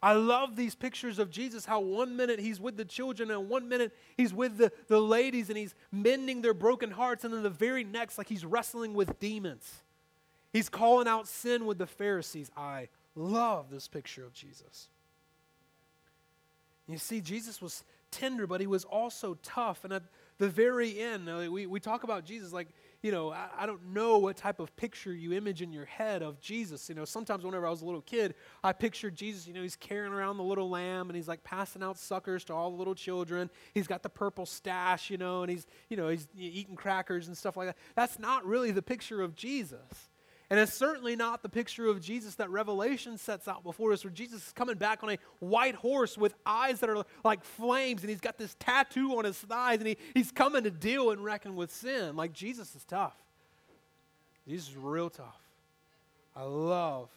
[0.00, 3.68] I love these pictures of Jesus, how one minute he's with the children, and one
[3.68, 7.50] minute he's with the, the ladies, and he's mending their broken hearts, and then the
[7.50, 9.82] very next, like he's wrestling with demons.
[10.56, 12.50] He's calling out sin with the Pharisees.
[12.56, 14.88] I love this picture of Jesus.
[16.88, 19.84] You see, Jesus was tender, but he was also tough.
[19.84, 20.04] And at
[20.38, 22.68] the very end, we, we talk about Jesus like,
[23.02, 26.22] you know, I, I, don't know what type of picture you image in your head
[26.22, 26.88] of Jesus.
[26.88, 29.76] You know, sometimes whenever I was a little kid, I pictured Jesus, you know, he's
[29.76, 32.94] carrying around the little lamb and he's like passing out suckers to all the little
[32.94, 33.50] children.
[33.74, 37.36] He's got the purple stash, you know, and he's, you know, he's eating crackers and
[37.36, 37.76] stuff like that.
[37.94, 40.08] That's not really the picture of Jesus.
[40.48, 44.12] And it's certainly not the picture of Jesus that Revelation sets out before us, where
[44.12, 48.10] Jesus is coming back on a white horse with eyes that are like flames, and
[48.10, 51.56] he's got this tattoo on his thighs, and he, he's coming to deal and reckon
[51.56, 52.14] with sin.
[52.14, 53.16] Like Jesus is tough.
[54.46, 55.40] Jesus is real tough.
[56.36, 57.08] I love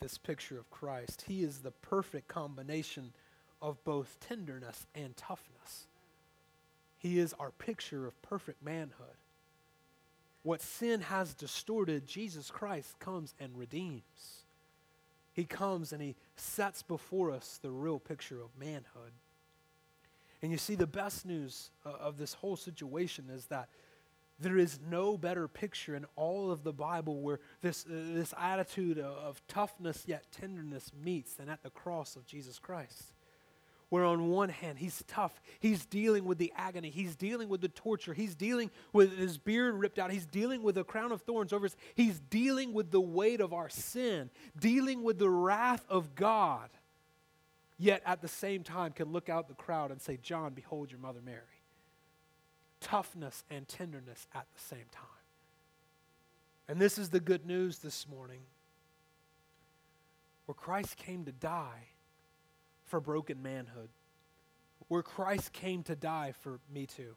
[0.00, 1.24] this picture of Christ.
[1.28, 3.12] He is the perfect combination
[3.62, 5.86] of both tenderness and toughness.
[6.98, 9.19] He is our picture of perfect manhood.
[10.42, 14.44] What sin has distorted, Jesus Christ comes and redeems.
[15.32, 19.12] He comes and he sets before us the real picture of manhood.
[20.42, 23.68] And you see, the best news of this whole situation is that
[24.38, 28.98] there is no better picture in all of the Bible where this, uh, this attitude
[28.98, 33.12] of toughness yet tenderness meets than at the cross of Jesus Christ
[33.90, 37.68] where on one hand he's tough he's dealing with the agony he's dealing with the
[37.68, 41.52] torture he's dealing with his beard ripped out he's dealing with a crown of thorns
[41.52, 46.14] over his he's dealing with the weight of our sin dealing with the wrath of
[46.14, 46.70] god
[47.78, 51.00] yet at the same time can look out the crowd and say john behold your
[51.00, 51.42] mother mary.
[52.80, 55.04] Toughness and tenderness at the same time.
[56.66, 58.40] And this is the good news this morning.
[60.46, 61.88] Where christ came to die
[62.90, 63.88] for broken manhood,
[64.88, 67.14] where Christ came to die for me too,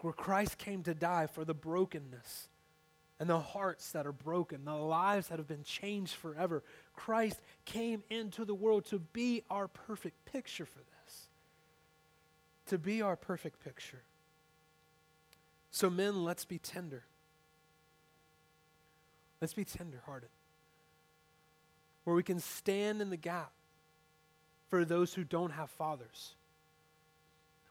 [0.00, 2.48] where Christ came to die for the brokenness
[3.18, 6.62] and the hearts that are broken, the lives that have been changed forever.
[6.94, 11.28] Christ came into the world to be our perfect picture for this,
[12.66, 14.02] to be our perfect picture.
[15.70, 17.04] So, men, let's be tender.
[19.40, 20.30] Let's be tenderhearted.
[22.04, 23.52] Where we can stand in the gap
[24.68, 26.34] for those who don't have fathers.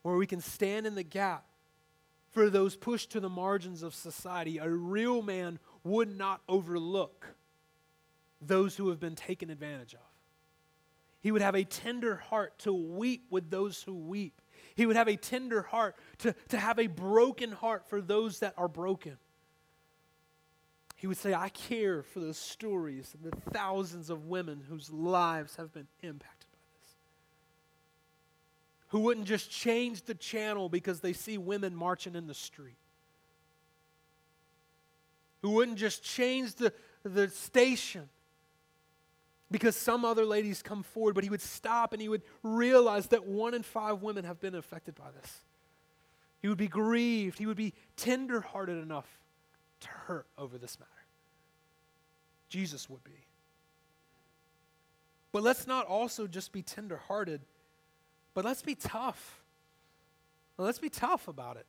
[0.01, 1.45] Where we can stand in the gap
[2.31, 4.57] for those pushed to the margins of society.
[4.57, 7.27] A real man would not overlook
[8.41, 9.99] those who have been taken advantage of.
[11.21, 14.41] He would have a tender heart to weep with those who weep.
[14.75, 18.53] He would have a tender heart to, to have a broken heart for those that
[18.57, 19.17] are broken.
[20.97, 25.55] He would say, I care for those stories and the thousands of women whose lives
[25.55, 26.34] have been impacted.
[28.95, 32.77] Who wouldn't just change the channel because they see women marching in the street.
[35.41, 36.71] Who wouldn't just change the,
[37.03, 38.07] the station
[39.51, 43.25] because some other ladies come forward, but he would stop and he would realize that
[43.25, 45.41] one in five women have been affected by this.
[46.41, 47.37] He would be grieved.
[47.37, 49.09] He would be tenderhearted enough
[49.81, 50.89] to hurt over this matter.
[52.47, 53.25] Jesus would be.
[55.33, 57.41] But let's not also just be tenderhearted,
[58.35, 59.41] but let's be tough.
[60.59, 61.65] let's be tough about it.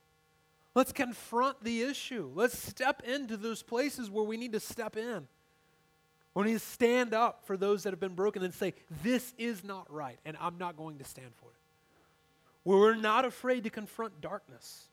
[0.74, 2.30] Let's confront the issue.
[2.34, 5.26] Let's step into those places where we need to step in.
[6.34, 9.64] We need to stand up for those that have been broken and say, This is
[9.64, 11.56] not right, and I'm not going to stand for it.
[12.64, 14.88] Where we're not afraid to confront darkness.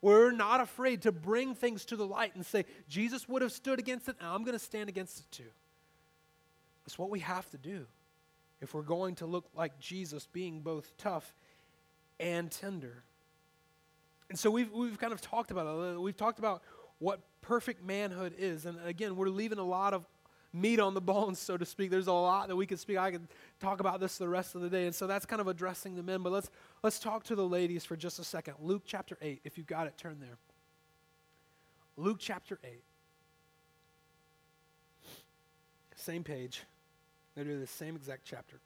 [0.00, 3.80] We're not afraid to bring things to the light and say, Jesus would have stood
[3.80, 5.50] against it, and I'm going to stand against it too.
[6.86, 7.86] It's what we have to do
[8.60, 11.34] if we're going to look like Jesus, being both tough
[12.18, 13.02] and tender.
[14.28, 16.00] And so we've, we've kind of talked about it.
[16.00, 16.62] We've talked about
[16.98, 18.66] what perfect manhood is.
[18.66, 20.04] And again, we're leaving a lot of
[20.52, 21.90] meat on the bones, so to speak.
[21.90, 22.98] There's a lot that we could speak.
[22.98, 23.28] I could
[23.60, 24.86] talk about this the rest of the day.
[24.86, 26.22] And so that's kind of addressing the men.
[26.22, 26.50] But let's,
[26.82, 28.54] let's talk to the ladies for just a second.
[28.60, 30.36] Luke chapter 8, if you've got it, turn there.
[31.96, 32.82] Luke chapter 8.
[35.96, 36.62] Same page.
[37.38, 38.58] Literally the same exact chapter.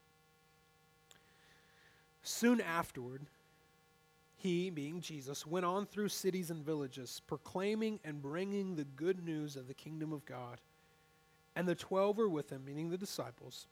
[2.22, 3.20] Soon afterward,
[4.36, 9.56] he, being Jesus, went on through cities and villages, proclaiming and bringing the good news
[9.56, 10.58] of the kingdom of God.
[11.54, 13.66] And the twelve were with him, meaning the disciples,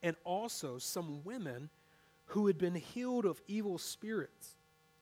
[0.00, 1.68] and also some women
[2.26, 4.54] who had been healed of evil spirits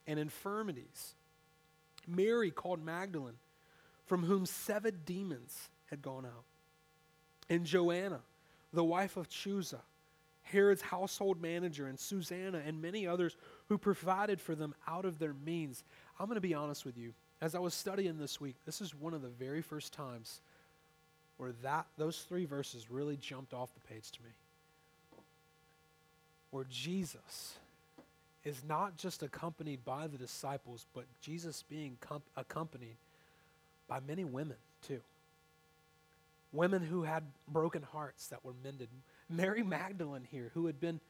[0.06, 1.16] and infirmities.
[2.08, 3.36] Mary called Magdalene,
[4.06, 6.44] from whom seven demons had gone out,
[7.50, 8.20] and Joanna,
[8.72, 9.80] the wife of Chuza,
[10.42, 13.36] Herod's household manager, and Susanna, and many others
[13.68, 15.84] who provided for them out of their means.
[16.18, 17.14] I'm going to be honest with you.
[17.40, 20.40] As I was studying this week, this is one of the very first times
[21.36, 24.30] where that those three verses really jumped off the page to me.
[26.50, 27.54] Where Jesus
[28.44, 32.96] is not just accompanied by the disciples, but Jesus being com- accompanied
[33.88, 34.56] by many women
[34.86, 35.00] too.
[36.52, 38.88] Women who had broken hearts that were mended.
[39.28, 41.00] Mary Magdalene here, who had been,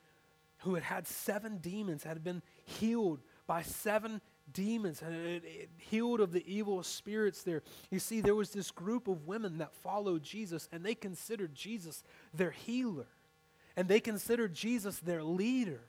[0.58, 4.20] who had had seven demons, had been healed by seven
[4.52, 7.62] demons and it, it healed of the evil spirits there.
[7.90, 12.02] You see, there was this group of women that followed Jesus, and they considered Jesus
[12.34, 13.06] their healer,
[13.76, 15.80] and they considered Jesus their leader,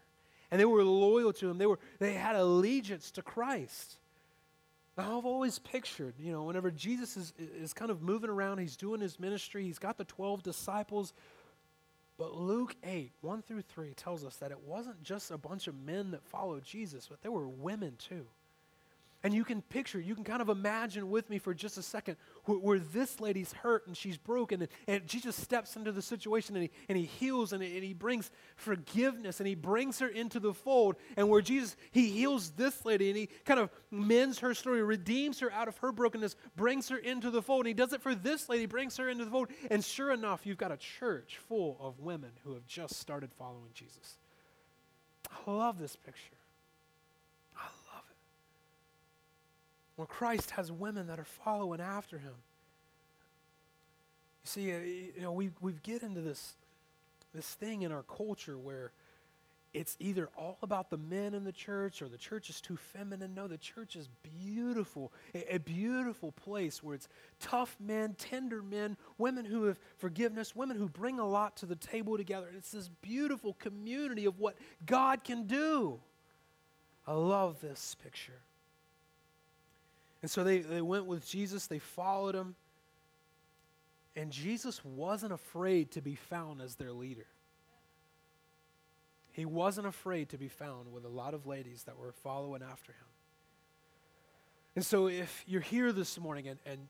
[0.51, 1.58] and they were loyal to him.
[1.58, 3.97] They were they had allegiance to Christ.
[4.98, 8.76] Now, I've always pictured, you know, whenever Jesus is, is kind of moving around, he's
[8.76, 11.14] doing his ministry, he's got the 12 disciples,
[12.18, 15.76] but Luke 8, 1 through 3 tells us that it wasn't just a bunch of
[15.76, 18.28] men that followed Jesus, but there were women too.
[19.26, 22.18] And you can picture, you can kind of imagine with me for just a second
[22.44, 26.58] where, where this lady's hurt and she's broken, and, and, Jesus steps into the situation
[26.58, 30.42] and he, and he heals and, and he brings forgiveness and he brings her into
[30.42, 30.98] the fold.
[31.16, 35.40] And where Jesus, he heals this lady and he kind of mends her story, redeems
[35.40, 37.62] her out of her brokenness, brings her into the fold.
[37.62, 39.48] And he does it for this lady, brings her into the fold.
[39.72, 43.72] And sure enough, you've got a church full of women who have just started following
[43.74, 44.18] Jesus.
[45.32, 46.43] I love this picture.
[49.96, 52.34] Where Christ has women that are following after him.
[54.44, 56.56] You see, uh, you know, we we get into this
[57.34, 58.91] this thing in our culture where
[59.74, 63.34] it's either all about the men in the church or the church is too feminine.
[63.34, 67.08] No, the church is beautiful, a, a, beautiful place where it's
[67.39, 71.76] tough men, tender men, women who have forgiveness, women who bring a lot to the
[71.76, 72.50] table together.
[72.56, 76.00] It's this beautiful community of what God can do.
[77.08, 78.41] I love this picture.
[80.24, 82.56] And so they, they went with Jesus, they followed him.
[84.16, 87.26] And Jesus wasn't afraid to be found as their leader.
[89.34, 92.94] He wasn't afraid to be found with a lot of ladies that were following after
[92.94, 93.08] him.
[94.76, 96.88] And so if you're here this morning and, and,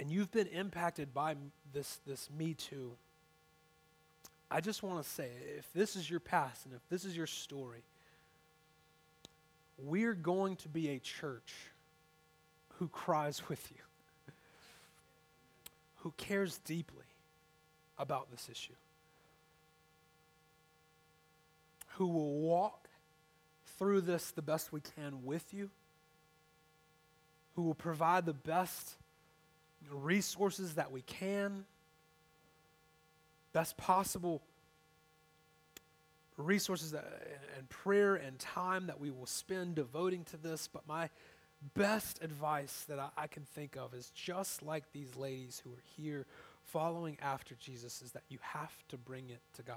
[0.00, 1.34] and you've been impacted by
[1.74, 2.92] this, this Me Too,
[4.50, 5.28] I just want to say
[5.58, 7.82] if this is your past and if this is your story,
[9.76, 11.52] we're going to be a church
[12.78, 14.32] who cries with you,
[15.96, 17.04] who cares deeply
[17.98, 18.74] about this issue,
[21.96, 22.88] who will walk
[23.78, 25.70] through this the best we can with you,
[27.56, 28.94] who will provide the best
[29.90, 31.64] resources that we can,
[33.52, 34.42] best possible
[36.36, 37.04] resources that,
[37.56, 40.68] and prayer and time that we will spend devoting to this.
[40.72, 41.10] But my
[41.74, 45.82] best advice that I, I, can think of is just like these ladies who are
[45.96, 46.26] here
[46.64, 49.76] following after Jesus, is that you have to bring it to God.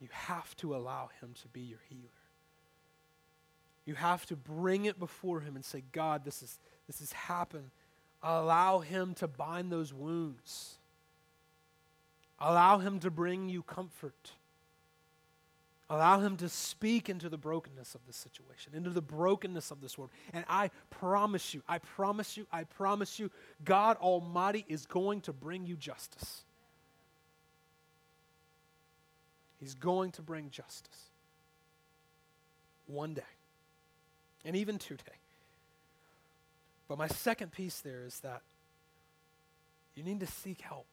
[0.00, 2.02] You have to allow Him to be your healer.
[3.84, 7.70] You have to bring it before Him and say, God, this, is, this has happened.
[8.22, 10.76] Allow Him to bind those wounds.
[12.38, 14.32] Allow Him to bring you comfort.
[15.92, 19.98] Allow Him to speak into the brokenness of this situation, into the brokenness of this
[19.98, 20.10] world.
[20.32, 23.30] And I promise you, I promise you, I promise you,
[23.62, 26.44] God Almighty is going to bring you justice.
[29.60, 31.10] He's going to bring justice.
[32.86, 33.20] One day.
[34.46, 35.20] And even today.
[36.88, 38.40] But my second piece there is that
[39.94, 40.86] you need to seek help.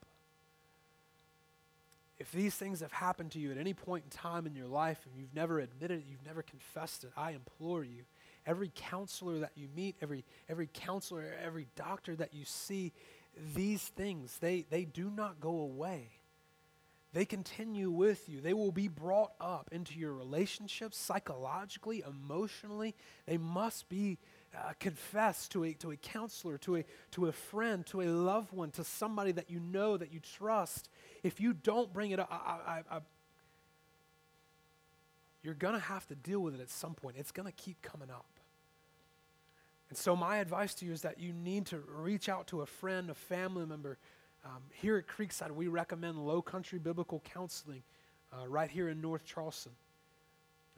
[2.19, 4.99] If these things have happened to you at any point in time in your life
[5.05, 8.03] and you've never admitted it, you've never confessed it, I implore you,
[8.45, 12.91] every counselor that you meet, every, every counselor, every doctor that you see,
[13.55, 16.09] these things, they, they do not go away.
[17.13, 18.39] They continue with you.
[18.39, 22.95] They will be brought up into your relationships psychologically, emotionally.
[23.25, 24.19] They must be
[24.55, 28.51] uh, confess to a, to a counselor, to a, to a friend, to a loved
[28.51, 30.89] one, to somebody that you know, that you trust.
[31.23, 32.99] If you don't bring it up, I, I, I,
[35.43, 37.15] you're going to have to deal with it at some point.
[37.17, 38.25] It's going to keep coming up.
[39.89, 42.65] And so, my advice to you is that you need to reach out to a
[42.65, 43.97] friend, a family member.
[44.45, 47.83] Um, here at Creekside, we recommend Low Country Biblical Counseling
[48.31, 49.73] uh, right here in North Charleston.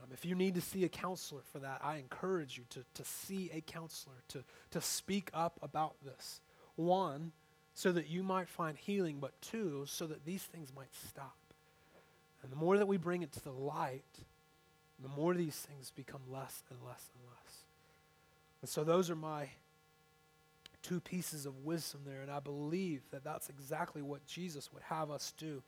[0.01, 3.05] Um, if you need to see a counselor for that, I encourage you to, to
[3.05, 6.41] see a counselor, to, to speak up about this.
[6.75, 7.31] One,
[7.73, 11.35] so that you might find healing, but two, so that these things might stop.
[12.43, 14.03] And the more that we bring it to the light,
[15.01, 17.65] the more these things become less and less and less.
[18.61, 19.49] And so those are my
[20.81, 25.11] two pieces of wisdom there, and I believe that that's exactly what Jesus would have
[25.11, 25.61] us do.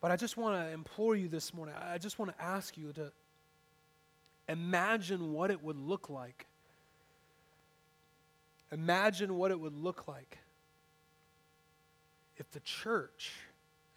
[0.00, 2.92] But I just want to implore you this morning, I just want to ask you
[2.92, 3.12] to
[4.48, 6.46] imagine what it would look like.
[8.70, 10.38] Imagine what it would look like
[12.36, 13.32] if the church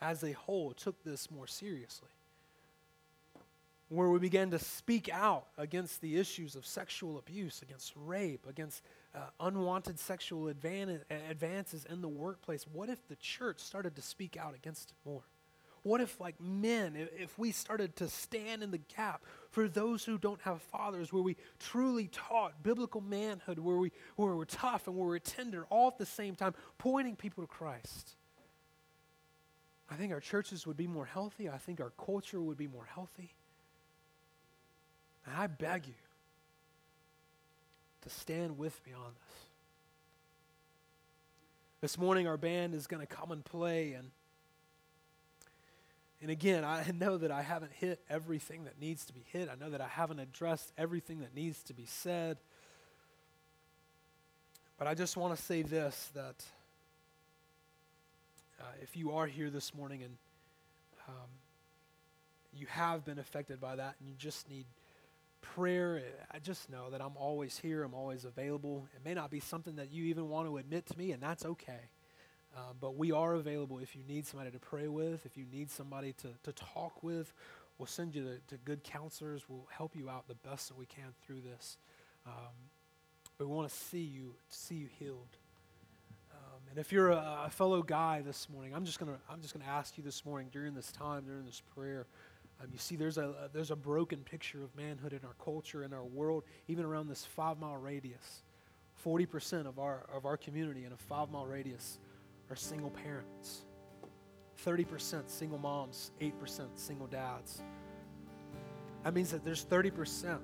[0.02, 2.10] as a whole took this more seriously.
[3.90, 8.82] Where we began to speak out against the issues of sexual abuse, against rape, against
[9.14, 12.66] uh, unwanted sexual advances in the workplace.
[12.72, 15.24] What if the church started to speak out against it more?
[15.84, 20.20] What if, like men, if we started to stand in the gap for those who
[20.20, 24.96] don't have fathers, where we truly taught biblical manhood, where, we, where we're tough and
[24.96, 28.16] where we're tender, all at the same time, pointing people to Christ?
[29.90, 31.50] I think our churches would be more healthy.
[31.50, 33.34] I think our culture would be more healthy.
[35.26, 35.94] And I beg you
[38.02, 39.40] to stand with me on this.
[41.82, 44.12] This morning, our band is going to come and play, and
[46.22, 49.50] and again, I know that I haven't hit everything that needs to be hit.
[49.50, 52.38] I know that I haven't addressed everything that needs to be said.
[54.78, 56.44] But I just want to say this that
[58.60, 60.18] uh, if you are here this morning and
[61.08, 61.30] um,
[62.54, 64.66] you have been affected by that and you just need
[65.42, 66.02] prayer,
[66.32, 68.88] I just know that I'm always here, I'm always available.
[68.96, 71.46] It may not be something that you even want to admit to me, and that's
[71.46, 71.90] okay.
[72.56, 75.70] Uh, but we are available if you need somebody to pray with, if you need
[75.72, 77.34] somebody to, to talk with.
[77.78, 79.46] We'll send you to, to good counselors.
[79.48, 81.78] We'll help you out the best that we can through this.
[82.28, 82.54] Um,
[83.38, 85.38] but we want to see you, see you healed.
[86.32, 89.54] Um, and if you're a, a, fellow guy this morning, I'm just gonna I'm just
[89.54, 92.06] gonna ask you this morning during this time, during this prayer.
[92.62, 95.94] Um, you see, there's a, there's a broken picture of manhood in our culture, in
[95.94, 98.44] our world, even around this five mile radius.
[99.04, 101.98] 40% of our, of our community in a five mile radius
[102.52, 103.62] are single parents.
[104.66, 107.64] 30% single moms, 8% single dads.
[109.04, 110.38] That means that there's 30%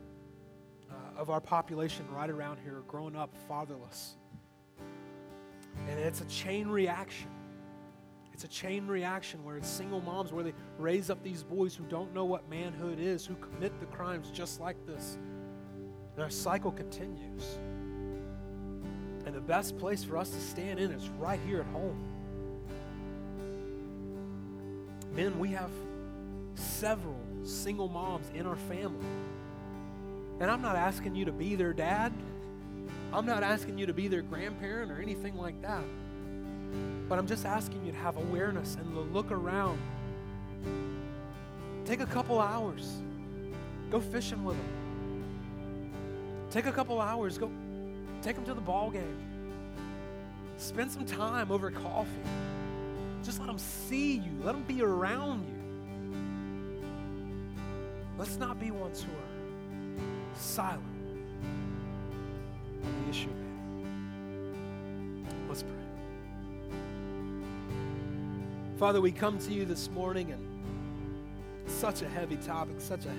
[0.89, 4.15] uh, of our population right around here growing up fatherless.
[5.87, 7.29] And it's a chain reaction.
[8.33, 11.83] It's a chain reaction where it's single moms where they raise up these boys who
[11.85, 15.17] don't know what manhood is, who commit the crimes just like this.
[16.15, 17.59] And our cycle continues.
[19.27, 22.01] And the best place for us to stand in is right here at home.
[25.13, 25.69] Men, we have
[26.55, 29.05] several single moms in our family.
[30.39, 32.13] And I'm not asking you to be their dad.
[33.11, 35.83] I'm not asking you to be their grandparent or anything like that.
[37.09, 39.77] But I'm just asking you to have awareness and to look around.
[41.83, 43.01] Take a couple hours.
[43.91, 45.23] Go fishing with them.
[46.49, 47.37] Take a couple hours.
[47.37, 47.51] Go
[48.21, 49.17] take them to the ball game.
[50.57, 52.11] Spend some time over coffee.
[53.23, 54.31] Just let them see you.
[54.43, 55.53] Let them be around you.
[58.17, 60.83] Let's not be ones who are silent
[62.83, 63.29] on the issue.
[65.47, 65.71] Let's pray.
[68.77, 70.43] Father, we come to you this morning and
[71.69, 73.13] such a heavy topic, such a,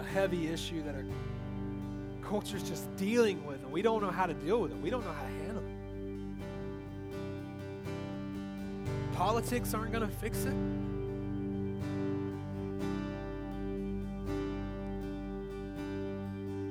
[0.00, 1.04] a heavy issue that our
[2.28, 4.78] culture's just dealing with, and we don't know how to deal with it.
[4.78, 5.70] We don't know how to handle it.
[9.14, 10.54] Politics aren't going to fix it.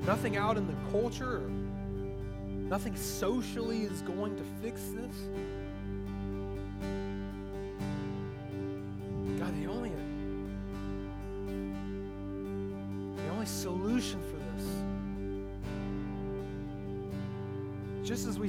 [0.05, 1.39] Nothing out in the culture,
[2.69, 5.15] nothing socially is going to fix this.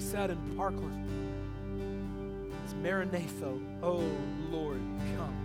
[0.06, 1.04] Said in Parkland,
[2.64, 4.04] is Maranatha, oh
[4.52, 4.80] Lord,
[5.16, 5.36] come.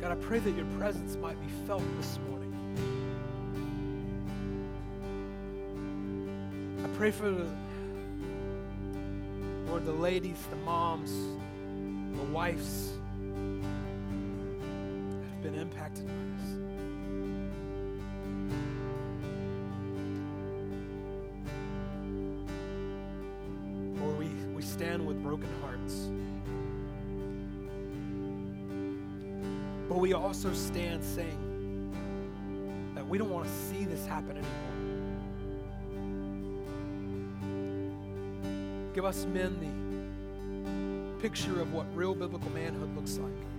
[0.00, 2.52] God, I pray that your presence might be felt this morning.
[6.82, 7.46] I pray for the
[9.68, 11.12] Lord, the ladies, the moms,
[12.16, 12.94] the wives
[15.20, 16.59] that have been impacted by this.
[30.42, 31.92] Also stand saying
[32.94, 34.54] that we don't want to see this happen anymore.
[38.94, 43.49] Give us men the picture of what real biblical manhood looks like.